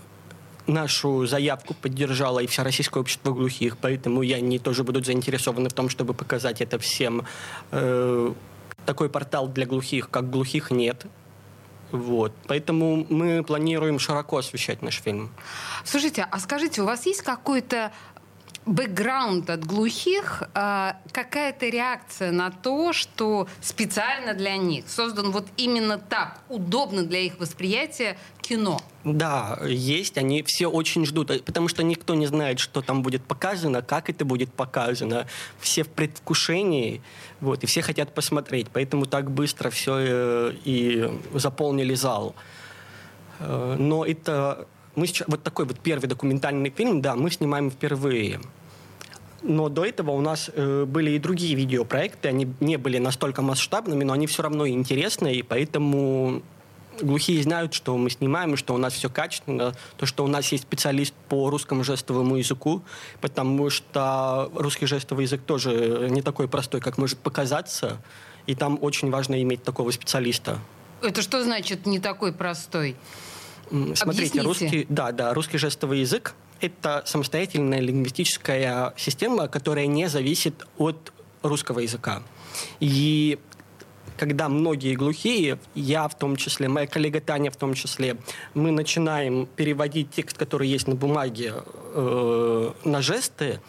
нашу 0.67 1.27
заявку 1.27 1.75
поддержало 1.75 2.41
и 2.41 2.47
Всероссийское 2.47 3.01
общество 3.01 3.33
глухих, 3.33 3.77
поэтому 3.79 4.23
я 4.23 4.37
они 4.37 4.59
тоже 4.59 4.85
будут 4.85 5.07
заинтересованы 5.07 5.69
в 5.69 5.73
том, 5.73 5.89
чтобы 5.89 6.15
показать 6.15 6.61
это 6.61 6.79
всем. 6.79 7.27
Э, 7.71 8.33
такой 8.87 9.09
портал 9.09 9.49
для 9.49 9.67
глухих, 9.67 10.11
как 10.11 10.31
глухих 10.31 10.71
нет, 10.71 11.07
Вот. 11.93 12.33
Поэтому 12.49 13.07
мы 13.09 13.45
планируем 13.45 13.99
широко 13.99 14.39
освещать 14.39 14.83
наш 14.83 15.01
фильм. 15.01 15.31
Слушайте, 15.85 16.27
а 16.29 16.41
скажите, 16.41 16.83
у 16.83 16.87
вас 16.87 17.07
есть 17.07 17.23
какой-то 17.23 17.93
бэкграунд 18.67 19.51
от 19.51 19.65
глухих, 19.65 20.43
а, 20.55 20.97
какая-то 21.13 21.69
реакция 21.69 22.33
на 22.33 22.51
то, 22.51 22.93
что 22.93 23.47
специально 23.61 24.35
для 24.35 24.57
них 24.57 24.89
создан 24.89 25.31
вот 25.31 25.47
именно 25.57 25.99
так, 25.99 26.41
удобно 26.49 27.03
для 27.03 27.21
их 27.21 27.39
восприятия 27.39 28.17
кино? 28.41 28.81
Да, 29.05 29.59
есть. 29.67 30.17
Они 30.17 30.43
все 30.43 30.67
очень 30.67 31.05
ждут, 31.05 31.31
э, 31.31 31.41
потому 31.41 31.69
что 31.69 31.83
никто 31.83 32.15
не 32.15 32.27
знает, 32.27 32.59
что 32.59 32.81
там 32.81 33.03
будет 33.03 33.23
показано, 33.25 33.83
как 33.83 34.09
это 34.09 34.25
будет 34.25 34.53
показано. 34.53 35.27
Все 35.59 35.85
в 35.85 35.89
предвкушении, 35.89 37.03
вот, 37.41 37.63
и 37.65 37.67
все 37.67 37.83
хотят 37.83 38.15
посмотреть. 38.15 38.69
Поэтому 38.73 39.07
так 39.07 39.31
быстро 39.31 39.71
все 39.71 39.97
э, 39.99 40.53
и 40.65 41.11
заполнили 41.35 41.95
зал. 41.95 42.35
Э, 43.41 43.77
но 43.79 44.05
это 44.05 44.67
мы 44.97 45.07
сейчас, 45.07 45.29
вот 45.29 45.43
такой 45.43 45.65
вот 45.67 45.79
первый 45.81 46.07
документальный 46.07 46.71
фильм, 46.71 47.01
да, 47.01 47.15
мы 47.15 47.31
снимаем 47.31 47.71
впервые. 47.71 48.41
Но 49.43 49.69
до 49.69 49.85
этого 49.85 50.13
у 50.13 50.21
нас 50.21 50.51
э, 50.55 50.85
были 50.87 51.11
и 51.11 51.19
другие 51.19 51.55
видеопроекты, 51.55 52.29
они 52.29 52.49
не 52.61 52.77
были 52.77 52.99
настолько 52.99 53.43
масштабными, 53.43 54.03
но 54.03 54.15
они 54.15 54.27
все 54.27 54.43
равно 54.43 54.67
интересные, 54.67 55.37
и 55.37 55.43
поэтому 55.43 56.43
глухие 57.03 57.43
знают, 57.43 57.75
что 57.75 57.97
мы 57.97 58.09
снимаем, 58.09 58.57
что 58.57 58.75
у 58.75 58.79
нас 58.79 58.95
все 58.95 59.11
качественно, 59.11 59.75
то, 59.97 60.07
что 60.07 60.25
у 60.25 60.29
нас 60.29 60.51
есть 60.53 60.65
специалист 60.65 61.13
по 61.29 61.51
русскому 61.51 61.85
жестовому 61.85 62.37
языку, 62.37 62.83
потому 63.21 63.69
что 63.71 64.51
русский 64.55 64.87
жестовый 64.87 65.25
язык 65.25 65.43
тоже 65.43 66.09
не 66.11 66.23
такой 66.23 66.49
простой, 66.49 66.81
как 66.81 66.97
может 66.97 67.19
показаться, 67.19 68.01
и 68.47 68.55
там 68.55 68.79
очень 68.81 69.11
важно 69.11 69.41
иметь 69.43 69.63
такого 69.63 69.91
специалиста. 69.91 70.59
Это 71.03 71.21
что 71.21 71.43
значит 71.43 71.85
не 71.85 71.99
такой 71.99 72.33
простой? 72.33 72.97
Смотрите, 73.95 74.41
русский, 74.43 74.87
да, 74.89 75.13
да, 75.13 75.35
русский 75.35 75.59
жестовый 75.59 76.01
язык– 76.01 76.35
это 76.61 77.03
самостоятельная 77.07 77.81
лингвистическая 77.81 78.95
система, 78.97 79.49
которая 79.49 79.87
не 79.87 80.09
зависит 80.09 80.67
от 80.79 81.13
русского 81.43 81.81
языка. 81.81 82.23
И 82.79 83.39
когда 84.17 84.49
многие 84.49 84.95
глухие, 84.95 85.59
я 85.75 86.07
в 86.07 86.17
том 86.17 86.37
числе, 86.37 86.69
моя 86.69 86.87
коллега 86.87 87.21
Таня 87.21 87.51
в 87.51 87.57
том 87.57 87.75
числе, 87.75 88.17
мы 88.55 88.71
начинаем 88.71 89.47
переводить 89.47 90.11
текст, 90.11 90.39
который 90.39 90.69
есть 90.69 90.87
на 90.87 90.95
бумаге, 90.95 91.55
э, 91.95 92.73
на 92.85 93.03
жесты, 93.03 93.61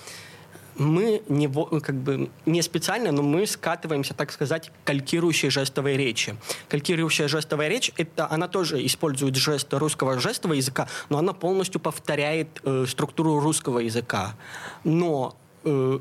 мы 0.77 1.22
не, 1.29 1.48
как 1.79 1.96
бы, 1.96 2.29
не 2.46 2.62
специально, 2.62 3.12
но 3.12 3.22
мы 3.22 3.48
скатываемся, 3.48 4.13
так 4.13 4.32
сказать, 4.32 4.70
к 4.70 4.88
калькирующей 4.88 5.50
жестовой 5.50 5.98
речи. 5.98 6.36
Калькирующая 6.70 7.27
жестовая 7.27 7.70
речь, 7.70 7.91
это, 7.98 8.29
она 8.29 8.48
тоже 8.48 8.86
использует 8.86 9.36
жесты 9.36 9.77
русского 9.79 10.20
жестового 10.20 10.55
языка, 10.55 10.88
но 11.10 11.17
она 11.17 11.34
полностью 11.34 11.79
повторяет 11.79 12.62
э, 12.63 12.86
структуру 12.88 13.39
русского 13.39 13.79
языка. 13.79 14.36
Но 14.84 15.36
э, 15.63 16.00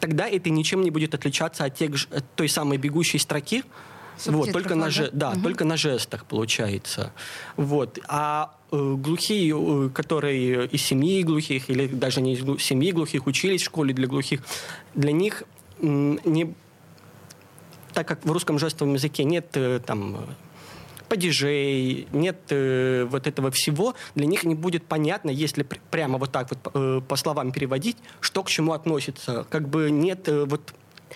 тогда 0.00 0.28
это 0.28 0.50
ничем 0.50 0.82
не 0.82 0.90
будет 0.90 1.14
отличаться 1.14 1.64
от, 1.64 1.76
тех, 1.76 1.92
от 2.10 2.24
той 2.34 2.48
самой 2.48 2.78
бегущей 2.78 3.18
строки, 3.18 3.64
вот, 4.26 4.52
только 4.52 4.74
на, 4.74 4.90
же, 4.90 5.10
да, 5.12 5.30
угу. 5.30 5.42
только 5.42 5.64
на 5.64 5.76
жестах 5.76 6.24
получается. 6.24 7.12
Вот. 7.56 7.98
А 8.08 8.54
э, 8.70 8.94
глухие, 8.98 9.54
э, 9.56 9.88
которые 9.90 10.66
из 10.66 10.82
семьи 10.82 11.22
глухих, 11.22 11.70
или 11.70 11.86
даже 11.86 12.20
не 12.20 12.34
из 12.34 12.62
семьи 12.62 12.92
глухих, 12.92 13.26
учились 13.26 13.62
в 13.62 13.66
школе 13.66 13.94
для 13.94 14.06
глухих, 14.06 14.40
для 14.94 15.12
них 15.12 15.44
не... 15.80 16.54
Так 17.92 18.08
как 18.08 18.24
в 18.24 18.32
русском 18.32 18.58
жестовом 18.58 18.94
языке 18.94 19.24
нет 19.24 19.48
э, 19.54 19.80
там 19.84 20.24
падежей, 21.12 22.08
нет 22.12 22.38
э, 22.48 23.04
вот 23.04 23.26
этого 23.26 23.50
всего, 23.50 23.94
для 24.14 24.24
них 24.24 24.44
не 24.44 24.54
будет 24.54 24.86
понятно, 24.86 25.28
если 25.28 25.62
пр- 25.62 25.78
прямо 25.90 26.16
вот 26.16 26.32
так 26.32 26.48
вот 26.50 26.58
э, 26.72 27.02
по 27.06 27.16
словам 27.16 27.52
переводить, 27.52 27.98
что 28.20 28.42
к 28.42 28.48
чему 28.48 28.72
относится. 28.72 29.46
Как 29.50 29.68
бы 29.68 29.90
нет 29.90 30.26
э, 30.28 30.46
вот 30.46 30.72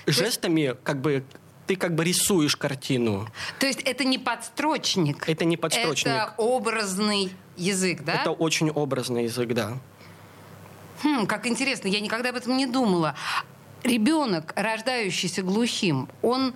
жестами, 0.07 0.75
как 0.83 1.01
бы 1.01 1.25
ты 1.67 1.77
как 1.77 1.95
бы 1.95 2.05
рисуешь 2.05 2.57
картину. 2.57 3.29
То 3.59 3.67
есть 3.67 3.81
это 3.83 4.05
не 4.05 4.19
подстрочник? 4.19 5.29
Это 5.29 5.45
не 5.45 5.57
подстрочник. 5.57 6.07
Это 6.07 6.35
образный 6.37 7.33
язык, 7.57 8.03
да? 8.03 8.15
Это 8.15 8.31
очень 8.31 8.71
образный 8.71 9.25
язык, 9.25 9.53
да. 9.53 9.79
Хм, 11.03 11.27
как 11.27 11.47
интересно, 11.47 11.89
я 11.89 12.01
никогда 12.01 12.31
об 12.31 12.37
этом 12.37 12.57
не 12.57 12.67
думала. 12.67 13.15
Ребенок, 13.83 14.53
рождающийся 14.57 15.43
глухим, 15.43 16.09
он 16.23 16.55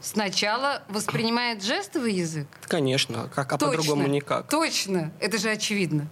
сначала 0.00 0.82
воспринимает 0.88 1.62
жестовый 1.62 2.14
язык? 2.14 2.48
Конечно, 2.68 3.30
как, 3.34 3.52
а 3.52 3.58
по-другому 3.58 4.06
никак. 4.06 4.48
Точно, 4.48 5.12
это 5.20 5.38
же 5.38 5.50
очевидно 5.50 6.08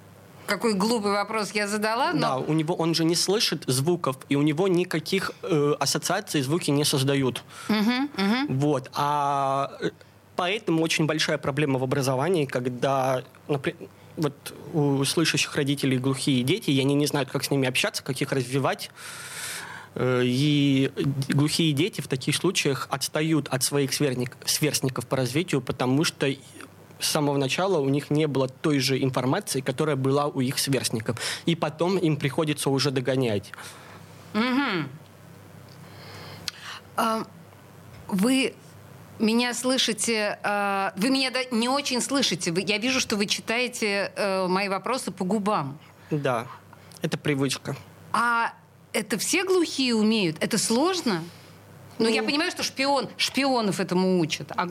какой 0.46 0.74
глупый 0.74 1.12
вопрос 1.12 1.52
я 1.52 1.66
задала. 1.66 2.12
Но... 2.12 2.20
Да, 2.20 2.36
у 2.36 2.52
него 2.52 2.74
он 2.74 2.94
же 2.94 3.04
не 3.04 3.14
слышит 3.14 3.64
звуков, 3.66 4.16
и 4.28 4.36
у 4.36 4.42
него 4.42 4.68
никаких 4.68 5.32
э, 5.42 5.74
ассоциаций 5.78 6.42
звуки 6.42 6.70
не 6.70 6.84
создают. 6.84 7.42
Угу, 7.68 7.78
угу. 7.78 8.54
Вот. 8.54 8.90
А 8.94 9.70
э, 9.80 9.90
поэтому 10.36 10.82
очень 10.82 11.06
большая 11.06 11.38
проблема 11.38 11.78
в 11.78 11.84
образовании, 11.84 12.46
когда, 12.46 13.22
например, 13.48 13.88
вот 14.16 14.54
у 14.72 15.04
слышащих 15.04 15.54
родителей 15.56 15.98
глухие 15.98 16.42
дети, 16.42 16.70
и 16.70 16.80
они 16.80 16.94
не 16.94 17.06
знают, 17.06 17.30
как 17.30 17.44
с 17.44 17.50
ними 17.50 17.66
общаться, 17.66 18.02
как 18.02 18.20
их 18.20 18.32
развивать. 18.32 18.90
Э, 19.94 20.22
и 20.24 20.90
глухие 21.28 21.72
дети 21.72 22.00
в 22.00 22.08
таких 22.08 22.36
случаях 22.36 22.88
отстают 22.90 23.48
от 23.48 23.62
своих 23.62 23.92
сверстников 23.92 25.06
по 25.06 25.16
развитию, 25.16 25.60
потому 25.60 26.04
что 26.04 26.32
с 26.98 27.08
самого 27.08 27.36
начала 27.36 27.78
у 27.78 27.88
них 27.88 28.10
не 28.10 28.26
было 28.26 28.48
той 28.48 28.78
же 28.78 29.02
информации, 29.02 29.60
которая 29.60 29.96
была 29.96 30.26
у 30.26 30.40
их 30.40 30.58
сверстников. 30.58 31.18
И 31.46 31.54
потом 31.54 31.98
им 31.98 32.16
приходится 32.16 32.70
уже 32.70 32.90
догонять. 32.90 33.52
Угу. 34.34 34.88
А, 36.96 37.26
вы 38.08 38.54
меня 39.18 39.54
слышите, 39.54 40.38
а, 40.42 40.92
вы 40.96 41.10
меня 41.10 41.30
не 41.50 41.68
очень 41.68 42.00
слышите. 42.00 42.54
Я 42.66 42.78
вижу, 42.78 43.00
что 43.00 43.16
вы 43.16 43.26
читаете 43.26 44.12
э, 44.16 44.46
мои 44.46 44.68
вопросы 44.68 45.10
по 45.10 45.24
губам. 45.24 45.78
Да, 46.10 46.46
это 47.02 47.16
привычка. 47.16 47.76
А 48.12 48.52
это 48.92 49.18
все 49.18 49.44
глухие 49.44 49.94
умеют? 49.94 50.36
Это 50.40 50.58
сложно? 50.58 51.22
Ну, 51.98 52.08
я 52.08 52.22
понимаю, 52.22 52.50
что 52.50 52.62
шпион, 52.62 53.08
шпионов 53.16 53.80
этому 53.80 54.18
учат. 54.18 54.50
А... 54.56 54.68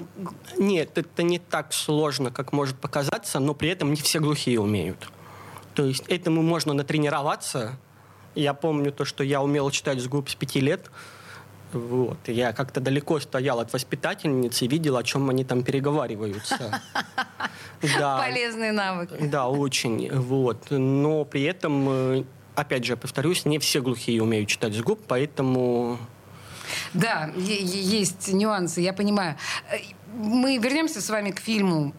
Нет, 0.57 0.97
это 0.97 1.23
не 1.23 1.39
так 1.39 1.73
сложно, 1.73 2.31
как 2.31 2.51
может 2.51 2.77
показаться, 2.77 3.39
но 3.39 3.53
при 3.53 3.69
этом 3.69 3.93
не 3.93 4.01
все 4.01 4.19
глухие 4.19 4.59
умеют. 4.59 5.09
То 5.73 5.85
есть 5.85 6.03
этому 6.07 6.41
можно 6.41 6.73
натренироваться. 6.73 7.77
Я 8.35 8.53
помню 8.53 8.91
то, 8.91 9.05
что 9.05 9.23
я 9.23 9.41
умел 9.41 9.69
читать 9.71 9.99
с 9.99 10.07
губ 10.07 10.29
с 10.29 10.35
пяти 10.35 10.59
лет. 10.59 10.91
Вот. 11.71 12.17
Я 12.27 12.53
как-то 12.53 12.79
далеко 12.79 13.19
стоял 13.19 13.59
от 13.59 13.73
воспитательницы 13.73 14.65
и 14.65 14.67
видел, 14.67 14.97
о 14.97 15.03
чем 15.03 15.29
они 15.29 15.43
там 15.43 15.63
переговариваются. 15.63 16.81
Да. 17.99 18.17
Полезный 18.17 18.71
навык. 18.71 19.09
Да, 19.29 19.49
очень. 19.49 20.09
Вот. 20.09 20.67
Но 20.69 21.25
при 21.25 21.43
этом, 21.43 21.89
э, 21.89 22.23
опять 22.55 22.85
же, 22.85 22.95
повторюсь, 22.95 23.43
не 23.43 23.59
все 23.59 23.81
глухие 23.81 24.23
умеют 24.23 24.47
читать 24.47 24.73
с 24.73 24.79
губ, 24.79 25.01
поэтому 25.05 25.99
да, 26.93 27.31
есть 27.35 28.31
нюансы, 28.31 28.81
я 28.81 28.93
понимаю. 28.93 29.35
Э, 29.71 29.77
мы 30.13 30.57
вернемся 30.57 31.01
с 31.01 31.09
вами 31.09 31.31
к 31.31 31.39
фильму. 31.39 31.93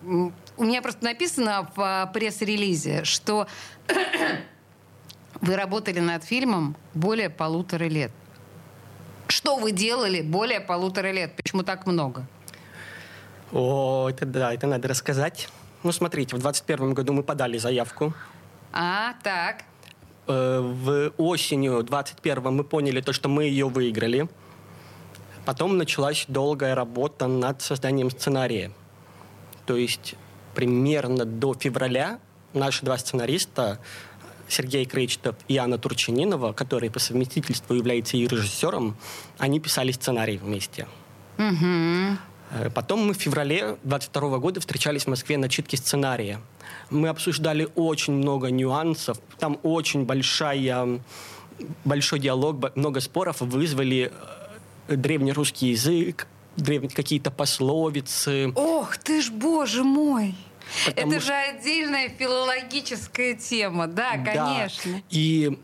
У 0.56 0.64
меня 0.64 0.82
просто 0.82 1.04
написано 1.04 1.68
в 1.74 1.80
а, 1.80 2.06
пресс-релизе, 2.06 3.04
что 3.04 3.48
вы 5.40 5.56
работали 5.56 5.98
над 5.98 6.24
фильмом 6.24 6.76
более 6.94 7.28
полутора 7.28 7.84
лет. 7.84 8.12
Что 9.26 9.56
вы 9.56 9.72
делали 9.72 10.20
более 10.22 10.60
полутора 10.60 11.10
лет? 11.10 11.34
Почему 11.34 11.62
так 11.62 11.86
много? 11.86 12.26
О, 13.52 14.08
это 14.08 14.26
да, 14.26 14.52
это 14.52 14.66
надо 14.66 14.88
рассказать. 14.88 15.48
Ну, 15.82 15.92
смотрите, 15.92 16.36
в 16.36 16.40
2021 16.40 16.94
году 16.94 17.12
мы 17.12 17.22
подали 17.22 17.58
заявку. 17.58 18.14
А, 18.72 19.14
так. 19.22 19.64
Э, 20.26 20.60
в 20.60 21.12
осенью 21.18 21.82
21 21.82 22.52
мы 22.52 22.64
поняли 22.64 23.00
то, 23.00 23.12
что 23.12 23.28
мы 23.28 23.44
ее 23.44 23.68
выиграли. 23.68 24.28
Потом 25.44 25.76
началась 25.76 26.24
долгая 26.28 26.74
работа 26.74 27.26
над 27.26 27.60
созданием 27.62 28.10
сценария. 28.10 28.72
То 29.66 29.76
есть 29.76 30.14
примерно 30.54 31.24
до 31.24 31.54
февраля 31.54 32.18
наши 32.52 32.84
два 32.84 32.96
сценариста, 32.98 33.78
Сергей 34.48 34.84
Кречетов 34.84 35.36
и 35.48 35.56
Анна 35.56 35.78
Турчининова, 35.78 36.52
которые 36.52 36.90
по 36.90 36.98
совместительству 36.98 37.74
являются 37.74 38.16
и 38.16 38.26
режиссером, 38.26 38.96
они 39.38 39.60
писали 39.60 39.92
сценарий 39.92 40.38
вместе. 40.38 40.86
Угу. 41.38 42.18
Потом 42.74 43.06
мы 43.06 43.14
в 43.14 43.16
феврале 43.16 43.78
22 43.82 44.38
года 44.38 44.60
встречались 44.60 45.04
в 45.04 45.08
Москве 45.08 45.38
на 45.38 45.48
читке 45.48 45.76
сценария. 45.76 46.40
Мы 46.90 47.08
обсуждали 47.08 47.68
очень 47.74 48.12
много 48.12 48.50
нюансов. 48.50 49.18
Там 49.38 49.58
очень 49.62 50.04
большая, 50.04 51.00
большой 51.84 52.20
диалог, 52.20 52.76
много 52.76 53.00
споров 53.00 53.40
вызвали 53.40 54.12
древнерусский 54.88 55.70
язык, 55.70 56.26
какие-то 56.94 57.30
пословицы. 57.30 58.52
Ох, 58.54 58.96
ты 58.96 59.22
ж, 59.22 59.30
боже 59.30 59.82
мой! 59.84 60.34
Потому 60.86 61.12
Это 61.12 61.20
что- 61.20 61.28
же 61.28 61.34
отдельная 61.34 62.08
филологическая 62.08 63.34
тема, 63.34 63.86
да, 63.86 64.12
конечно. 64.16 64.92
Да. 64.92 65.02
И 65.10 65.58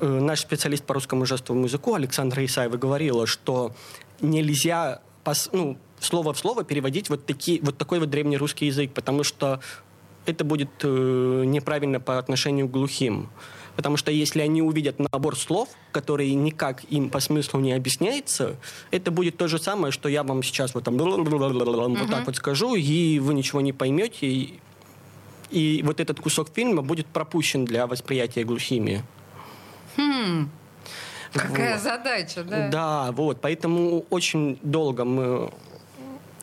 э, 0.00 0.06
наш 0.06 0.40
специалист 0.40 0.84
по 0.84 0.94
русскому 0.94 1.24
жестовому 1.26 1.64
языку 1.66 1.94
Александра 1.94 2.44
Исаева 2.44 2.76
говорила, 2.76 3.26
что 3.26 3.74
нельзя 4.20 5.00
пос- 5.24 5.48
ну, 5.52 5.78
слово 6.00 6.34
в 6.34 6.38
слово 6.38 6.64
переводить 6.64 7.08
вот, 7.08 7.24
такие, 7.26 7.60
вот 7.62 7.78
такой 7.78 8.00
вот 8.00 8.10
древний 8.10 8.36
русский 8.36 8.66
язык, 8.66 8.92
потому 8.92 9.24
что 9.24 9.60
это 10.26 10.44
будет 10.44 10.70
э, 10.82 11.42
неправильно 11.46 11.98
по 12.00 12.18
отношению 12.18 12.68
к 12.68 12.70
глухим. 12.70 13.30
Потому 13.76 13.96
что 13.96 14.10
если 14.10 14.40
они 14.40 14.60
увидят 14.62 14.98
набор 14.98 15.36
слов, 15.36 15.68
которые 15.92 16.34
никак 16.34 16.84
им 16.84 17.08
по 17.08 17.20
смыслу 17.20 17.60
не 17.60 17.72
объясняется, 17.72 18.56
это 18.90 19.10
будет 19.10 19.36
то 19.36 19.48
же 19.48 19.58
самое, 19.58 19.92
что 19.92 20.08
я 20.08 20.22
вам 20.22 20.42
сейчас 20.42 20.74
вот, 20.74 20.84
там, 20.84 20.96
вот 20.96 22.10
так 22.10 22.26
вот 22.26 22.36
скажу, 22.36 22.74
и 22.74 23.18
вы 23.18 23.34
ничего 23.34 23.60
не 23.60 23.72
поймете, 23.72 24.26
и, 24.26 24.60
и 25.50 25.82
вот 25.84 26.00
этот 26.00 26.20
кусок 26.20 26.50
фильма 26.54 26.82
будет 26.82 27.06
пропущен 27.06 27.64
для 27.64 27.86
восприятия 27.86 28.44
глухими. 28.44 29.02
Какая 31.32 31.74
Вот. 31.74 31.82
задача, 31.82 32.44
да? 32.44 32.68
Да, 32.68 33.12
вот. 33.12 33.40
Поэтому 33.40 34.04
очень 34.10 34.58
долго 34.62 35.04
мы 35.04 35.50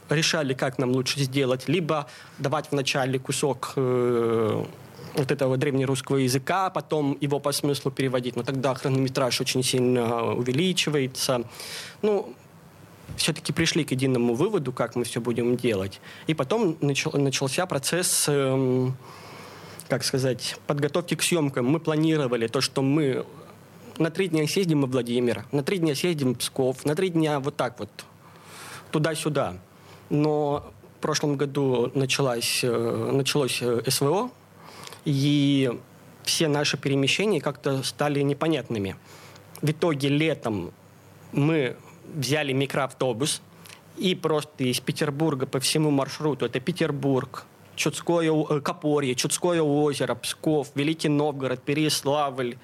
решали, 0.09 0.53
как 0.53 0.79
нам 0.79 0.91
лучше 0.91 1.19
сделать. 1.19 1.67
Либо 1.67 2.07
давать 2.39 2.71
вначале 2.71 3.19
кусок 3.19 3.73
э, 3.75 4.65
вот 5.15 5.31
этого 5.31 5.57
древнерусского 5.57 6.17
языка, 6.17 6.69
потом 6.69 7.17
его 7.21 7.39
по 7.39 7.51
смыслу 7.51 7.91
переводить. 7.91 8.35
Но 8.35 8.43
тогда 8.43 8.73
хронометраж 8.73 9.41
очень 9.41 9.63
сильно 9.63 10.33
увеличивается. 10.33 11.43
Ну, 12.01 12.33
все-таки 13.17 13.53
пришли 13.53 13.83
к 13.83 13.91
единому 13.91 14.33
выводу, 14.33 14.71
как 14.71 14.95
мы 14.95 15.03
все 15.03 15.19
будем 15.19 15.57
делать. 15.57 15.99
И 16.27 16.33
потом 16.33 16.77
начал- 16.81 17.17
начался 17.17 17.65
процесс, 17.65 18.25
эм, 18.27 18.95
как 19.87 20.03
сказать, 20.03 20.57
подготовки 20.67 21.15
к 21.15 21.23
съемкам. 21.23 21.65
Мы 21.65 21.79
планировали 21.79 22.47
то, 22.47 22.61
что 22.61 22.81
мы 22.81 23.25
на 23.97 24.09
три 24.11 24.27
дня 24.27 24.47
съездим 24.47 24.85
в 24.85 24.91
Владимир, 24.91 25.45
на 25.51 25.63
три 25.63 25.77
дня 25.79 25.95
съездим 25.95 26.33
в 26.33 26.37
Псков, 26.37 26.85
на 26.85 26.95
три 26.95 27.09
дня 27.09 27.39
вот 27.39 27.55
так 27.55 27.79
вот, 27.79 27.89
туда-сюда. 28.91 29.57
Но 30.09 30.71
в 30.97 31.01
прошлом 31.01 31.35
году 31.35 31.91
началось, 31.95 32.61
э, 32.63 33.11
началось 33.13 33.59
э, 33.61 33.81
СВО, 33.87 34.29
и 35.05 35.71
все 36.23 36.47
наши 36.47 36.77
перемещения 36.77 37.41
как-то 37.41 37.83
стали 37.83 38.21
непонятными. 38.21 38.95
В 39.61 39.71
итоге 39.71 40.09
летом 40.09 40.71
мы 41.31 41.75
взяли 42.13 42.53
микроавтобус 42.53 43.41
и 43.97 44.15
просто 44.15 44.63
из 44.63 44.79
Петербурга 44.79 45.45
по 45.45 45.59
всему 45.59 45.91
маршруту, 45.91 46.45
это 46.45 46.59
Петербург, 46.59 47.45
Чудское, 47.75 48.31
э, 48.31 48.61
Копорье, 48.61 49.15
Чудское 49.15 49.61
озеро, 49.61 50.15
Псков, 50.15 50.69
Великий 50.75 51.09
Новгород, 51.09 51.61
Переславль, 51.61 52.57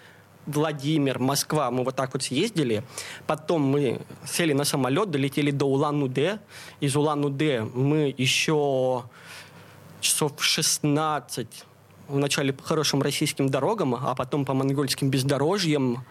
Владимир, 0.46 1.20
Москва. 1.20 1.72
Мы 1.72 1.84
вот 1.84 1.96
так 1.96 2.14
вот 2.14 2.24
съездили. 2.24 2.84
Потом 3.26 3.62
мы 3.64 4.02
сели 4.26 4.54
на 4.54 4.64
самолет, 4.64 5.10
долетели 5.10 5.52
до 5.52 5.66
Улан-Удэ. 5.66 6.40
Из 6.80 6.96
Улан-Удэ 6.96 7.64
мы 7.74 8.14
еще 8.18 9.04
часов 10.02 10.34
16 10.38 11.66
вначале 12.08 12.54
по 12.54 12.64
хорошим 12.64 13.02
российским 13.02 13.50
дорогам, 13.50 13.96
а 13.96 14.16
потом 14.16 14.46
по 14.46 14.54
монгольским 14.54 15.10
бездорожьям 15.10 16.06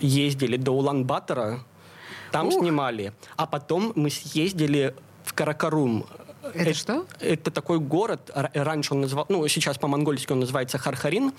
ездили 0.00 0.56
до 0.56 0.72
Улан-Батора, 0.72 1.60
там 2.30 2.48
Ух. 2.48 2.54
снимали. 2.54 3.12
А 3.36 3.46
потом 3.46 3.92
мы 3.94 4.10
съездили 4.10 4.94
в 5.24 5.32
Каракарум. 5.32 6.06
Это 6.54 6.74
что? 6.74 7.06
Это 7.20 7.50
такой 7.50 7.78
город, 7.78 8.30
раньше 8.34 8.94
он 8.94 9.02
называл, 9.02 9.26
ну, 9.28 9.46
сейчас 9.48 9.78
по-монгольски 9.78 10.32
он 10.32 10.40
называется 10.40 10.76
Хархарин, 10.76 11.32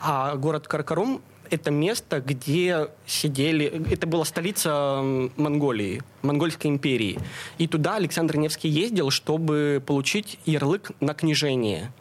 а 0.00 0.34
город 0.36 0.66
Каракарум– 0.66 1.20
это 1.50 1.70
место, 1.70 2.20
где 2.20 2.88
сидели, 3.06 3.66
это 3.90 4.06
была 4.06 4.24
столица 4.24 5.02
Монголии, 5.36 6.00
Монгольской 6.22 6.68
империи. 6.68 7.18
И 7.58 7.66
туда 7.66 7.96
Александр 7.96 8.36
Невский 8.36 8.68
ездил, 8.68 9.10
чтобы 9.10 9.82
получить 9.84 10.38
ярлык 10.46 10.92
на 11.00 11.12
княжение. 11.12 11.92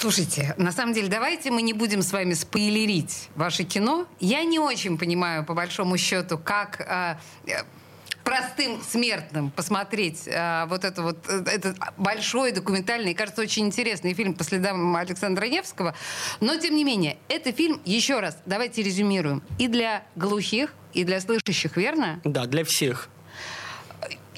Слушайте, 0.00 0.54
на 0.56 0.72
самом 0.72 0.94
деле, 0.94 1.08
давайте 1.08 1.50
мы 1.50 1.60
не 1.60 1.74
будем 1.74 2.00
с 2.00 2.10
вами 2.10 2.32
спойлерить 2.32 3.28
ваше 3.34 3.64
кино. 3.64 4.06
Я 4.18 4.44
не 4.44 4.58
очень 4.58 4.96
понимаю, 4.96 5.44
по 5.44 5.52
большому 5.52 5.98
счету, 5.98 6.38
как 6.38 6.80
а, 6.88 7.20
э, 7.46 7.64
простым 8.24 8.80
смертным 8.82 9.50
посмотреть 9.50 10.26
а, 10.26 10.64
вот 10.68 10.86
это 10.86 11.02
вот 11.02 11.18
э, 11.28 11.42
этот 11.44 11.76
большой 11.98 12.52
документальный, 12.52 13.12
кажется, 13.12 13.42
очень 13.42 13.66
интересный 13.66 14.14
фильм 14.14 14.32
по 14.32 14.42
следам 14.42 14.96
Александра 14.96 15.44
Невского. 15.44 15.94
Но, 16.40 16.56
тем 16.56 16.76
не 16.76 16.84
менее, 16.84 17.18
это 17.28 17.52
фильм, 17.52 17.78
еще 17.84 18.20
раз, 18.20 18.38
давайте 18.46 18.82
резюмируем, 18.82 19.42
и 19.58 19.68
для 19.68 20.04
глухих, 20.16 20.72
и 20.94 21.04
для 21.04 21.20
слышащих, 21.20 21.76
верно? 21.76 22.22
Да, 22.24 22.46
для 22.46 22.64
всех. 22.64 23.10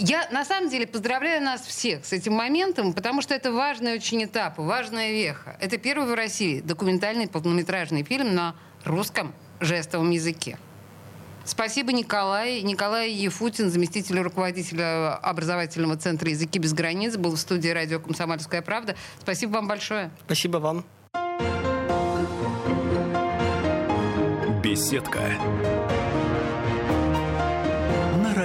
Я 0.04 0.26
на 0.32 0.44
самом 0.44 0.68
деле 0.68 0.84
поздравляю 0.84 1.40
нас 1.40 1.60
всех 1.64 2.04
с 2.04 2.12
этим 2.12 2.32
моментом, 2.32 2.92
потому 2.92 3.22
что 3.22 3.34
это 3.34 3.52
важный 3.52 3.94
очень 3.94 4.24
этап, 4.24 4.58
важная 4.58 5.12
веха. 5.12 5.56
Это 5.60 5.78
первый 5.78 6.08
в 6.10 6.14
России 6.14 6.60
документальный 6.60 7.28
полнометражный 7.28 8.02
фильм 8.02 8.34
на 8.34 8.56
русском 8.84 9.32
жестовом 9.60 10.10
языке. 10.10 10.58
Спасибо, 11.44 11.92
Николай. 11.92 12.62
Николай 12.62 13.12
Ефутин, 13.12 13.70
заместитель 13.70 14.18
руководителя 14.18 15.14
образовательного 15.14 15.96
центра 15.96 16.30
«Языки 16.30 16.58
без 16.58 16.72
границ», 16.72 17.16
был 17.16 17.36
в 17.36 17.38
студии 17.38 17.68
радио 17.68 18.00
«Комсомольская 18.00 18.60
правда». 18.60 18.96
Спасибо 19.20 19.52
вам 19.52 19.68
большое. 19.68 20.10
Спасибо 20.26 20.56
вам. 20.56 20.84
Беседка. 24.64 25.38